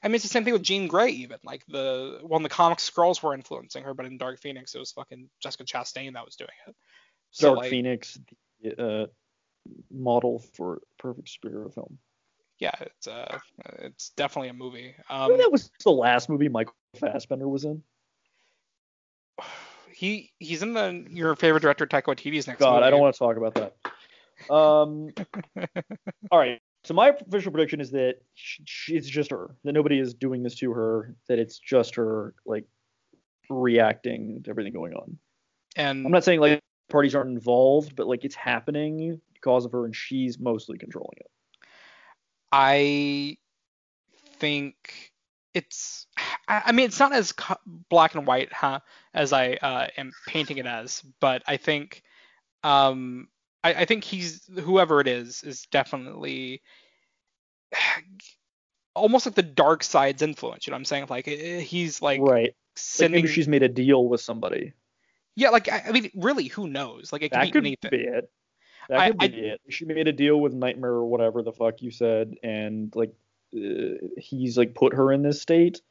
[0.01, 1.39] I mean, it's the same thing with Jean Grey, even.
[1.43, 4.91] Like the when the comic scrolls were influencing her, but in Dark Phoenix, it was
[4.93, 6.75] fucking Jessica Chastain that was doing it.
[7.31, 8.19] So Dark like, Phoenix,
[8.77, 9.07] uh,
[9.91, 11.97] model for perfect superhero film.
[12.59, 13.37] yeah, it's uh,
[13.79, 14.93] it's definitely a movie.
[15.09, 17.83] I Um, mean, that was the last movie Michael Fassbender was in.
[19.93, 22.85] he he's in the your favorite director Taika Waititi's next God, movie.
[22.85, 24.53] I don't want to talk about that.
[24.53, 25.09] Um,
[26.31, 26.59] all right.
[26.85, 29.55] So my official prediction is that sh sh it's just her.
[29.65, 31.15] That nobody is doing this to her.
[31.27, 32.65] That it's just her, like
[33.49, 35.17] reacting to everything going on.
[35.75, 39.85] And I'm not saying like parties aren't involved, but like it's happening because of her,
[39.85, 41.31] and she's mostly controlling it.
[42.51, 43.37] I
[44.39, 45.11] think
[45.53, 46.07] it's
[46.47, 47.33] I mean it's not as
[47.89, 48.79] black and white huh
[49.13, 52.03] as I uh, am painting it as but I think
[52.63, 53.27] um
[53.63, 56.61] I, I think he's whoever it is is definitely
[58.95, 62.21] almost like the dark side's influence you know what I'm saying like eh, he's like
[62.21, 62.43] right.
[62.43, 64.73] Like sending maybe she's made a deal with somebody.
[65.35, 67.91] yeah like I, I mean really who knows like it could That be could anything
[67.91, 68.31] be it.
[68.89, 69.61] That I- could be it.
[69.69, 73.13] She made a deal with Nightmare or whatever the fuck you said, and like
[73.55, 75.81] uh, he's like put her in this state.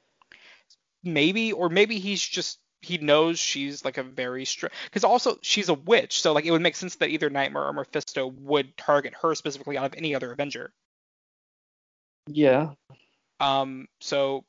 [1.03, 5.68] maybe or maybe he's just he knows she's like a very strong because also she's
[5.68, 9.12] a witch so like it would make sense that either nightmare or mephisto would target
[9.22, 10.72] her specifically out of any other avenger
[12.28, 12.70] Yeah.
[13.40, 14.44] um so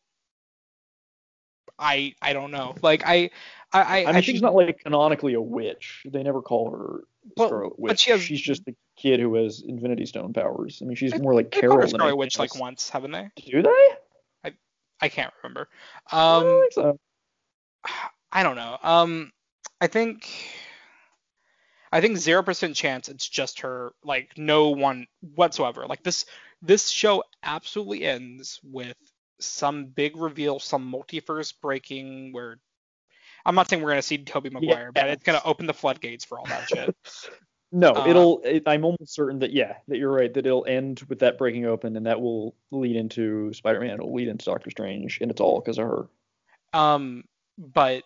[1.79, 3.29] i i don't know like i
[3.73, 6.05] i i, I mean, I she's not like canonically a witch.
[6.05, 6.99] They never call her
[7.35, 10.79] But- Scarlet but she has- she's just the kid who has Infinity Stone powers.
[10.81, 13.29] I mean, she's They- more like they Carol than Scarlet Witch like once, haven't they?
[13.45, 13.87] Do they?
[14.43, 14.53] I
[15.01, 15.69] I can't remember.
[16.11, 16.99] I Um, don't think so.
[18.31, 18.77] I don't know.
[18.83, 19.31] Um,
[19.81, 20.27] I think
[21.91, 23.93] I think zero percent chance it's just her.
[24.03, 25.87] Like no one whatsoever.
[25.87, 26.25] Like this
[26.61, 28.97] this show absolutely ends with
[29.39, 32.59] some big reveal, some multiverse breaking where.
[33.49, 36.37] I'm not saying we're gonna see Toby Maguire, but it's gonna open the floodgates for
[36.37, 36.95] all that shit.
[37.71, 38.41] No, uh, it'll.
[38.43, 40.33] It, I'm almost certain that yeah, that you're right.
[40.33, 43.91] That it'll end with that breaking open, and that will lead into Spider-Man.
[43.91, 46.07] It'll lead into Doctor Strange, and it's all because of her.
[46.73, 47.25] Um,
[47.59, 48.05] but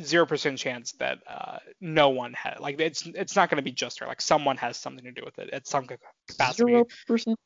[0.00, 4.00] zero percent chance that uh, no one had like it's it's not gonna be just
[4.00, 4.06] her.
[4.06, 6.72] Like someone has something to do with it at some capacity.
[6.72, 7.38] Zero percent.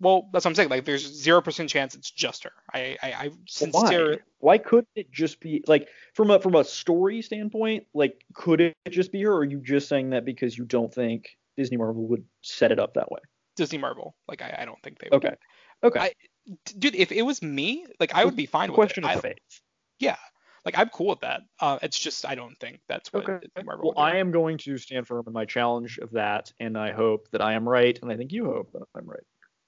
[0.00, 0.70] Well, that's what I'm saying.
[0.70, 2.52] Like, there's zero percent chance it's just her.
[2.72, 3.34] I, I, I Why?
[3.46, 4.24] sincere.
[4.38, 7.86] Why couldn't it just be like from a from a story standpoint?
[7.94, 9.32] Like, could it just be her?
[9.32, 12.78] Or are you just saying that because you don't think Disney Marvel would set it
[12.78, 13.20] up that way?
[13.56, 14.16] Disney Marvel.
[14.28, 15.24] Like, I, I don't think they would.
[15.24, 15.34] Okay.
[15.82, 16.00] Okay.
[16.00, 16.12] I-
[16.78, 19.06] Dude, if it was me, like, I would be fine with question it.
[19.06, 19.38] I, of faith.
[19.98, 20.16] yeah.
[20.66, 21.40] Like, I'm cool with that.
[21.58, 23.46] Uh, it's just I don't think that's what Okay.
[23.46, 24.14] Disney Marvel Well, would.
[24.14, 27.40] I am going to stand firm in my challenge of that, and I hope that
[27.40, 29.22] I am right, and I think you hope that I'm right.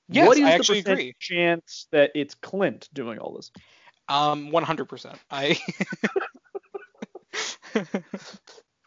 [0.09, 1.15] Yes, what is I the actually agree.
[1.19, 3.51] chance that it's Clint doing all this?
[4.09, 5.17] Um, 100%.
[5.31, 5.59] I.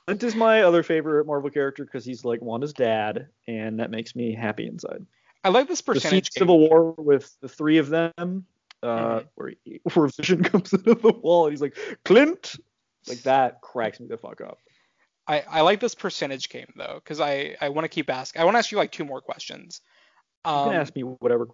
[0.07, 4.15] Clint is my other favorite Marvel character because he's like Wanda's dad, and that makes
[4.15, 5.05] me happy inside.
[5.43, 6.31] I like this The percentage.
[6.31, 6.41] game.
[6.41, 8.45] Civil War with the three of them,
[8.81, 9.27] uh, Mhm.
[9.35, 12.55] where, he, where Vision comes into the wall and he's like, Clint!
[13.07, 14.59] Like that cracks me the fuck up.
[15.27, 18.41] I, I like this percentage game though, because I, I want to keep asking.
[18.41, 19.81] I want to ask you like two more questions.
[20.45, 21.47] You Um, can ask me whatever.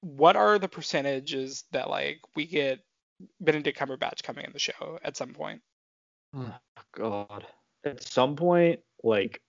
[0.00, 2.84] what are the percentages that like we get
[3.40, 5.62] Benedict Cumberbatch coming in the show at some point?
[6.34, 6.58] Oh,
[6.92, 7.46] God.
[7.84, 9.40] At some point, like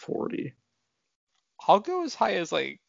[0.00, 0.54] forty.
[1.66, 2.80] I'll go as high as like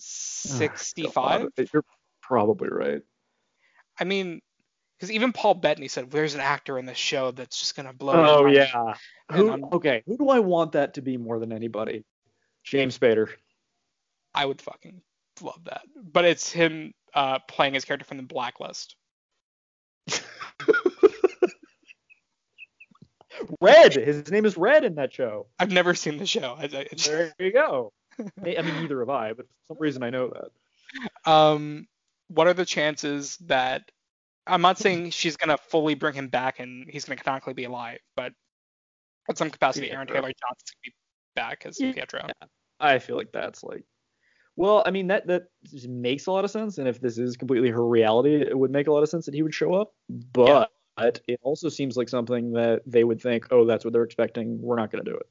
[0.00, 1.40] Oh, 65.
[1.56, 1.84] God, You're
[2.22, 3.02] probably right.
[3.98, 4.40] I mean,
[4.96, 8.14] because even Paul Bettany said there's an actor in this show that's just gonna blow.
[8.14, 8.94] Oh yeah.
[9.32, 9.68] Who?
[9.72, 10.02] Okay.
[10.06, 12.04] Who do I want that to be more than anybody?
[12.70, 13.28] James Spader.
[14.34, 15.00] I would fucking
[15.40, 15.82] love that.
[15.96, 18.96] But it's him uh, playing his character from the Blacklist.
[23.60, 23.94] Red.
[23.94, 25.46] His name is Red in that show.
[25.58, 26.56] I've never seen the show.
[26.58, 27.92] I, I, There you go.
[28.18, 31.30] I mean, neither have I, but for some reason I know that.
[31.30, 31.86] um,
[32.28, 33.90] what are the chances that
[34.46, 38.00] I'm not saying she's gonna fully bring him back and he's gonna canonically be alive,
[38.16, 38.32] but
[39.28, 40.22] at some capacity, Aaron Pietro.
[40.22, 40.94] Taylor Johnson's gonna be
[41.36, 42.48] back as Yeah.
[42.80, 43.84] I feel like that's like.
[44.56, 45.44] Well, I mean that that
[45.86, 48.88] makes a lot of sense, and if this is completely her reality, it would make
[48.88, 49.92] a lot of sense that he would show up.
[50.08, 50.70] But
[51.28, 54.60] it also seems like something that they would think, oh, that's what they're expecting.
[54.60, 55.26] We're not going to do it.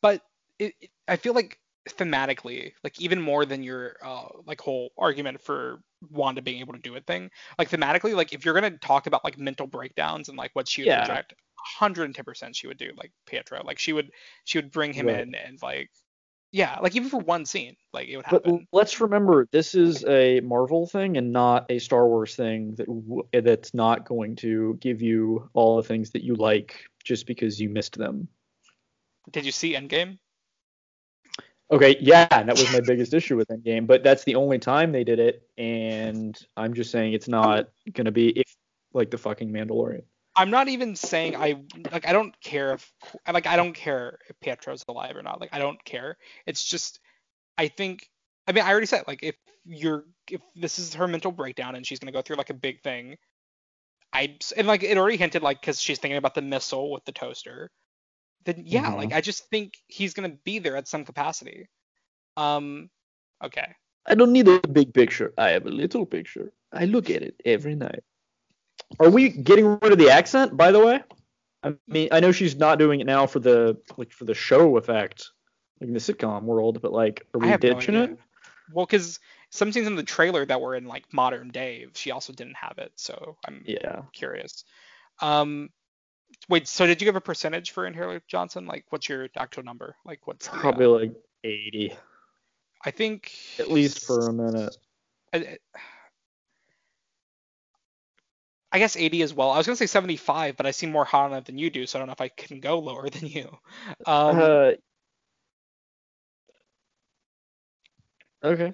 [0.00, 0.22] But
[0.58, 1.58] it, it- I feel like
[1.88, 6.78] thematically, like even more than your uh, like whole argument for Wanda being able to
[6.78, 10.38] do it thing, like thematically, like if you're gonna talk about like mental breakdowns and
[10.38, 11.04] like what she would Yeah.
[11.04, 11.34] project,
[11.80, 13.62] 110% she would do like Pietro.
[13.64, 14.10] Like she would
[14.44, 15.20] she would bring him Right.
[15.20, 15.90] in and like
[16.52, 18.68] yeah, like even for one scene, like it would happen.
[18.70, 22.86] But let's remember, this is a Marvel thing and not a Star Wars thing that
[22.86, 27.58] w- that's not going to give you all the things that you like just because
[27.58, 28.28] you missed them.
[29.30, 30.18] Did you see Endgame?
[31.70, 34.92] Okay, yeah, and that was my biggest issue with Endgame, but that's the only time
[34.92, 38.54] they did it, and I'm just saying it's not going to be if
[38.92, 40.02] like the fucking Mandalorian.
[40.34, 42.92] I'm not even saying I like I don't care if
[43.30, 45.40] like I don't care if Pietro's alive or not.
[45.40, 46.16] Like I don't care.
[46.46, 47.00] It's just
[47.58, 48.08] I think
[48.46, 51.86] I mean I already said like if you're if this is her mental breakdown and
[51.86, 53.18] she's gonna go through like a big thing,
[54.12, 57.12] I and like it already hinted like because she's thinking about the missile with the
[57.12, 57.70] toaster,
[58.44, 58.96] then yeah Mhm.
[58.96, 61.68] like I just think he's gonna be there at some capacity.
[62.36, 62.90] Um,
[63.44, 63.74] okay.
[64.06, 65.32] I don't need a big picture.
[65.38, 66.52] I have a little picture.
[66.72, 68.02] I look at it every night.
[69.00, 71.00] Are we getting rid of the accent, by the way?
[71.62, 74.76] I mean, I know she's not doing it now for the like for the show
[74.76, 75.30] effect,
[75.80, 78.18] like in the sitcom world, but like, are we have no ditching it?
[78.72, 79.20] Well, because
[79.50, 82.78] some scenes in the trailer that were in like modern day, she also didn't have
[82.78, 84.02] it, so I'm Yeah.
[84.12, 84.64] curious.
[85.20, 85.70] Um,
[86.48, 88.66] wait, so did you give a percentage for Aaron Taylor-Johnson?
[88.66, 89.94] Like, what's your actual number?
[90.04, 91.14] Like, what's the, uh, Probably like
[91.44, 91.92] 80,
[92.84, 94.76] I think at least for a minute.
[95.32, 95.58] I,
[98.72, 99.50] I guess 80 as well.
[99.50, 101.86] I was gonna say 75, but I see more hot on it than you do,
[101.86, 103.48] so I don't know if I can go lower than you.
[104.06, 104.70] Um, uh,
[108.42, 108.72] okay.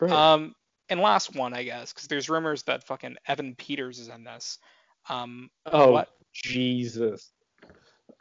[0.00, 0.54] Um,
[0.88, 4.58] and last one, I guess, because there's rumors that fucking Evan Peters is in this.
[5.08, 7.30] Um, oh, what Jesus.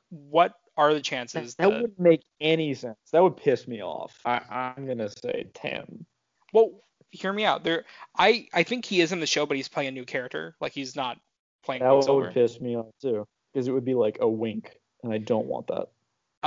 [0.10, 2.98] what are the That, chances that that wouldn't make any sense.
[3.12, 4.20] That would piss me off.
[4.26, 6.06] I, I'm gonna say 10.
[6.54, 6.82] Well,
[7.12, 7.64] hear me out.
[7.64, 7.86] There,
[8.18, 10.56] I I think he is in the show, but he's playing a new character.
[10.60, 11.18] Like he's not
[11.64, 12.22] playing Quicksilver.
[12.22, 15.18] That would piss me off too, because it would be like a wink, and I
[15.18, 15.90] don't want that.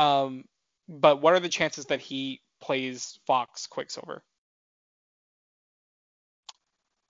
[0.01, 0.45] Um,
[0.89, 4.23] but what are the chances that he plays Fox Quicksilver?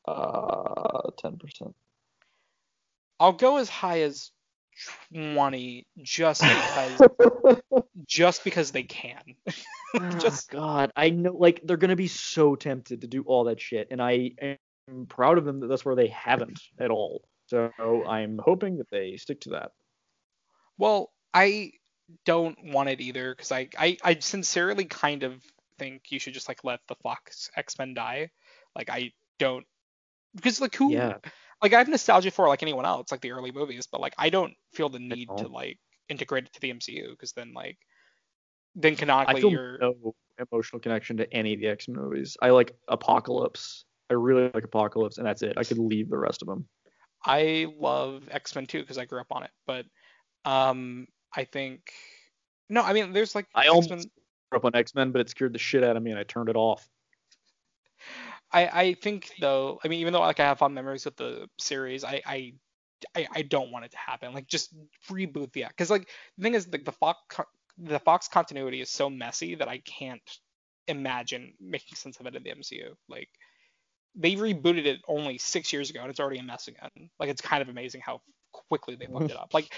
[0.07, 1.75] Uh, ten percent.
[3.19, 4.31] I'll go as high as
[5.13, 7.01] 20, just because
[8.07, 9.23] just because they can.
[9.93, 13.61] Oh, just- God, I know, like they're gonna be so tempted to do all that
[13.61, 14.31] shit, and I
[14.89, 17.25] am proud of them that that's where they haven't at all.
[17.47, 17.73] So
[18.09, 19.73] I'm hoping that they stick to that.
[20.79, 21.73] Well, I
[22.25, 25.43] don't want it either because I, I I sincerely kind of
[25.81, 28.31] think you should just like let the Fox X Men die.
[28.77, 29.11] Like I
[29.41, 29.67] don't
[30.37, 31.15] because like who Yeah.
[31.63, 34.31] Like I have nostalgia for like anyone else, like the early movies, but like I
[34.31, 37.79] don't feel the need to like integrate it to the MCU because then like
[38.75, 42.37] then I canonically feel you're no emotional connection to any of the X Men movies.
[42.41, 43.85] I like Apocalypse.
[44.11, 45.55] I really like Apocalypse, and that's it.
[45.57, 46.67] I could leave the rest of them.
[47.25, 49.87] I love X Men too because I grew up on it, but
[50.45, 51.93] um I think
[52.69, 54.09] no, I mean there's like I X-Men- almost
[54.51, 56.23] grew up on X Men, but it scared the shit out of me, and I
[56.23, 56.89] turned it off.
[58.53, 61.49] I, I think though, I mean, even though like I have fond memories of the
[61.59, 62.53] series, I I,
[63.17, 64.33] I, I don't want it to happen.
[64.35, 64.75] Like just
[65.11, 65.77] reboot the act.
[65.77, 67.19] because like the thing is like the Fox
[67.79, 70.23] the Fox continuity is so messy that I can't
[70.89, 72.97] imagine making sense of it in the MCU.
[73.09, 73.29] Like
[74.15, 77.11] they rebooted it only six years ago and it's already a mess again.
[77.19, 78.21] Like it's kind of amazing how
[78.53, 79.55] quickly they fucked it up.
[79.55, 79.73] Like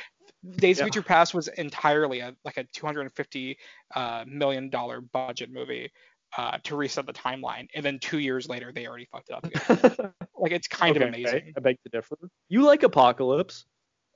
[0.58, 0.84] Days Yeah.
[0.84, 3.58] of Future Past was entirely a, like a 250
[3.94, 5.92] uh, million dollar budget movie
[6.36, 9.44] uh, to reset the timeline, and then two years later they already fucked it up
[9.44, 10.12] again.
[10.38, 11.52] like it's kind of Okay, amazing.
[11.56, 12.16] I beg to differ.
[12.48, 13.64] You like Apocalypse?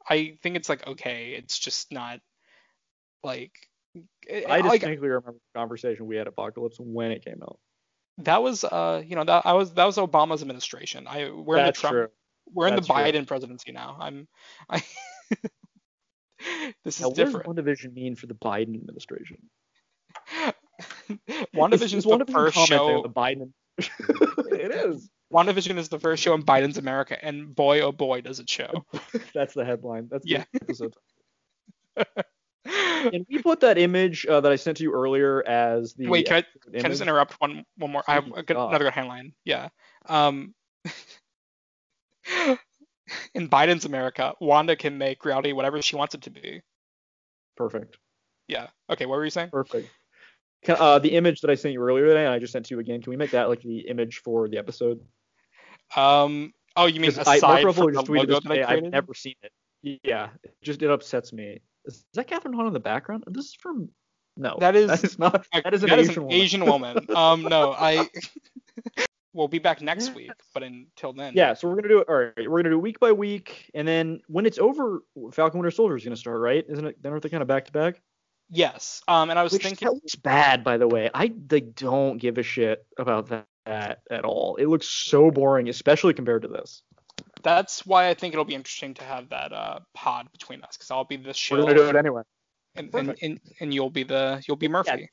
[0.09, 2.21] I think it's like okay, it's just not
[3.25, 3.53] like
[4.31, 7.59] I like distinctly remember the conversation we had Apocalypse when it came out.
[8.19, 11.07] that was uh you know that I was that was Obama's administration.
[11.09, 12.09] I we're in the That's Trump true.
[12.53, 12.97] we're in the That's true.
[12.97, 13.97] Biden presidency now.
[14.01, 14.29] I'm
[14.71, 14.83] I
[16.85, 17.47] this is different.
[17.47, 17.65] what does.
[17.65, 19.39] WandaVision mean for the Biden administration?
[21.55, 23.03] WandaVision is the WandaVision first show.
[23.03, 23.53] the Biden.
[23.79, 25.11] it is.
[25.33, 28.85] WandaVision is the first show in Biden's America, and boy oh boy does it show.
[29.35, 30.09] That's the headline.
[30.11, 30.45] That's Yeah.
[30.53, 30.95] the episode.
[32.65, 36.27] And we put that image uh, that I sent to you earlier as the Wait,
[36.27, 38.03] can I can I just interrupt one one more?
[38.09, 39.33] I have Oh a good, another good headline.
[39.45, 39.69] Yeah.
[40.07, 40.55] Um.
[43.35, 46.63] in Biden's America, Wanda can make reality whatever she wants it to be.
[47.57, 47.99] Perfect.
[48.49, 48.67] Yeah.
[48.91, 49.07] Okay.
[49.07, 49.51] What were you saying?
[49.51, 49.89] Perfect.
[50.67, 52.75] Can, uh, the image that I sent you earlier today, and I just sent to
[52.75, 53.01] you again.
[53.01, 55.01] Can we make that like the image for the episode?
[55.97, 56.53] Um.
[56.77, 58.53] Oh, you mean 'Cause I, aside Mark from Ruffalo the just tweeted logo this that
[58.53, 58.87] I today.
[58.87, 60.01] I've never seen it.
[60.03, 61.61] Yeah, it just it upsets me.
[61.87, 63.25] Is, is that Kathryn Hahn in the background?
[63.29, 63.89] This is from
[64.37, 64.57] no.
[64.61, 65.47] That is- that is not.
[65.53, 66.33] That is an that Asian woman.
[66.37, 67.07] Asian woman.
[67.17, 67.43] um.
[67.43, 68.09] No, I.
[69.33, 71.33] we'll be back next week, but until then.
[71.37, 72.09] Yeah, so we're gonna do it.
[72.09, 75.03] All right, we're gonna do week by week, and then when it's over,
[75.33, 76.65] Falcon Winter Soldier is gonna start, right?
[76.69, 77.03] Isn't it?
[77.03, 78.03] Then aren't they kind of back to back?
[78.51, 79.03] Yes.
[79.09, 79.31] Um.
[79.31, 79.87] And I was Which thinking.
[79.87, 81.11] that looks bad, by the way.
[81.13, 83.29] I like, don't give a shit about
[83.67, 84.57] that, at all.
[84.57, 86.83] It looks so boring, especially compared to this.
[87.43, 90.91] That's why I think it'll be interesting to have that uh pod between us, because
[90.91, 92.23] I'll be the We're show, gonna do it anyway.
[92.77, 95.09] and, and, and and you'll be the you'll be Murphy.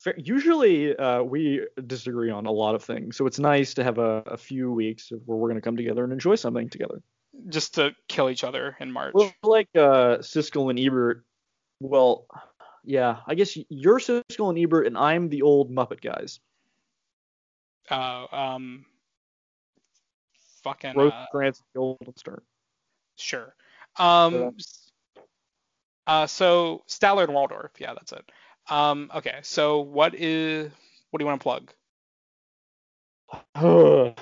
[0.00, 3.98] fair- usually uh, we disagree on a lot of things, so it's nice to have
[3.98, 7.02] a, a few weeks where we're gonna come together and enjoy something together.
[7.48, 9.12] Just to kill each other in March.
[9.14, 11.24] Well, like uh, Siskel and Ebert.
[11.80, 12.26] Well,
[12.84, 16.40] yeah, I guess you're Siskel and Ebert, and I'm the old Muppet guys.
[17.90, 18.84] uh, um,
[20.62, 22.42] fucking uh, Grant's the Golden Star.
[23.16, 23.54] sure.
[23.96, 24.90] Um, s-
[26.06, 28.24] uh, so Statler and Waldorf, yeah, that's it.
[28.70, 30.70] Um, okay, so what is
[31.10, 31.72] what do you want to plug?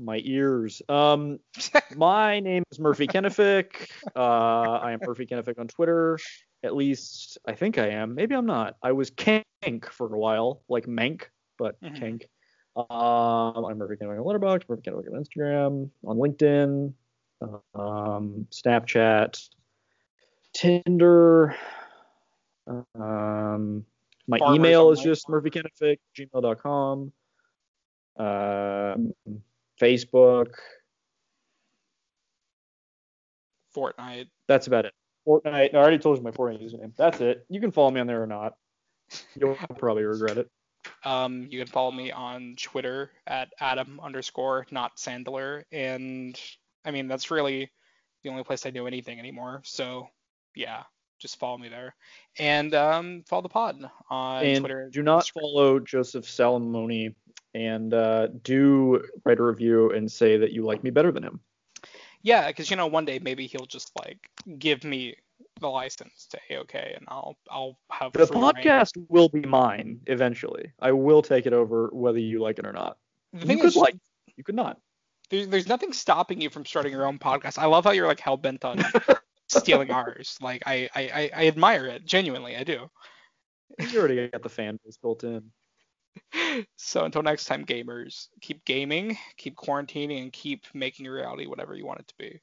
[0.00, 0.80] My ears.
[0.88, 1.40] Um,
[1.96, 3.88] my name is Murphy Kenefick.
[4.14, 6.18] Uh, I am Murphy Kenefick on Twitter.
[6.64, 8.14] At least I think I am.
[8.14, 8.76] Maybe I'm not.
[8.82, 9.44] I was Kank
[9.90, 11.24] for a while, like Mank,
[11.56, 11.96] but Mhm.
[11.98, 12.28] Kank.
[12.76, 16.94] Um, I'm Murphy Kenefick on Letterboxd, Murphy Kenefick on Instagram, on LinkedIn,
[17.74, 19.48] um, Snapchat,
[20.52, 21.56] Tinder.
[22.94, 23.84] Um,
[24.26, 27.12] my Farmers email is just murphykenefick gmail.com.
[28.16, 29.14] Um,
[29.80, 30.54] Facebook.
[33.74, 34.28] Fortnite.
[34.46, 34.92] That's about it.
[35.28, 35.74] Fortnite.
[35.74, 36.92] I already told you my Fortnite username.
[36.96, 37.44] That's it.
[37.48, 38.54] You can follow me on there or not.
[39.38, 40.48] You'll probably regret it.
[41.04, 46.40] Um, you can follow me on Twitter at Adam underscore not Sandler, and
[46.84, 47.70] I mean that's really
[48.22, 49.62] the only place I do anything anymore.
[49.64, 50.08] So
[50.54, 50.84] yeah,
[51.18, 51.94] just follow me there,
[52.38, 53.76] and um, follow the pod
[54.10, 54.88] on and Twitter.
[54.92, 57.14] do not follow Joseph Salomone
[57.54, 61.40] and uh, do write a review and say that you like me better than him.
[62.22, 65.16] Yeah, because you know one day maybe he'll just like give me
[65.60, 68.54] the license to AOK, and I'll I'll have The free reign.
[68.54, 70.72] podcast will be mine eventually.
[70.80, 72.98] I will take it over whether you like it or not.
[73.32, 73.96] The You could like,
[74.36, 74.80] you could not.
[75.30, 77.58] there's, there's nothing stopping you from starting your own podcast.
[77.58, 78.78] I love how you're like hell bent on
[79.48, 80.36] stealing ours.
[80.40, 82.56] Like I, I I I admire it genuinely.
[82.56, 82.90] I do.
[83.90, 85.50] You already got the fan base built in
[86.76, 91.74] so until next time, gamers, keep gaming, keep quarantining, and keep making your reality whatever
[91.74, 92.40] you want it to be.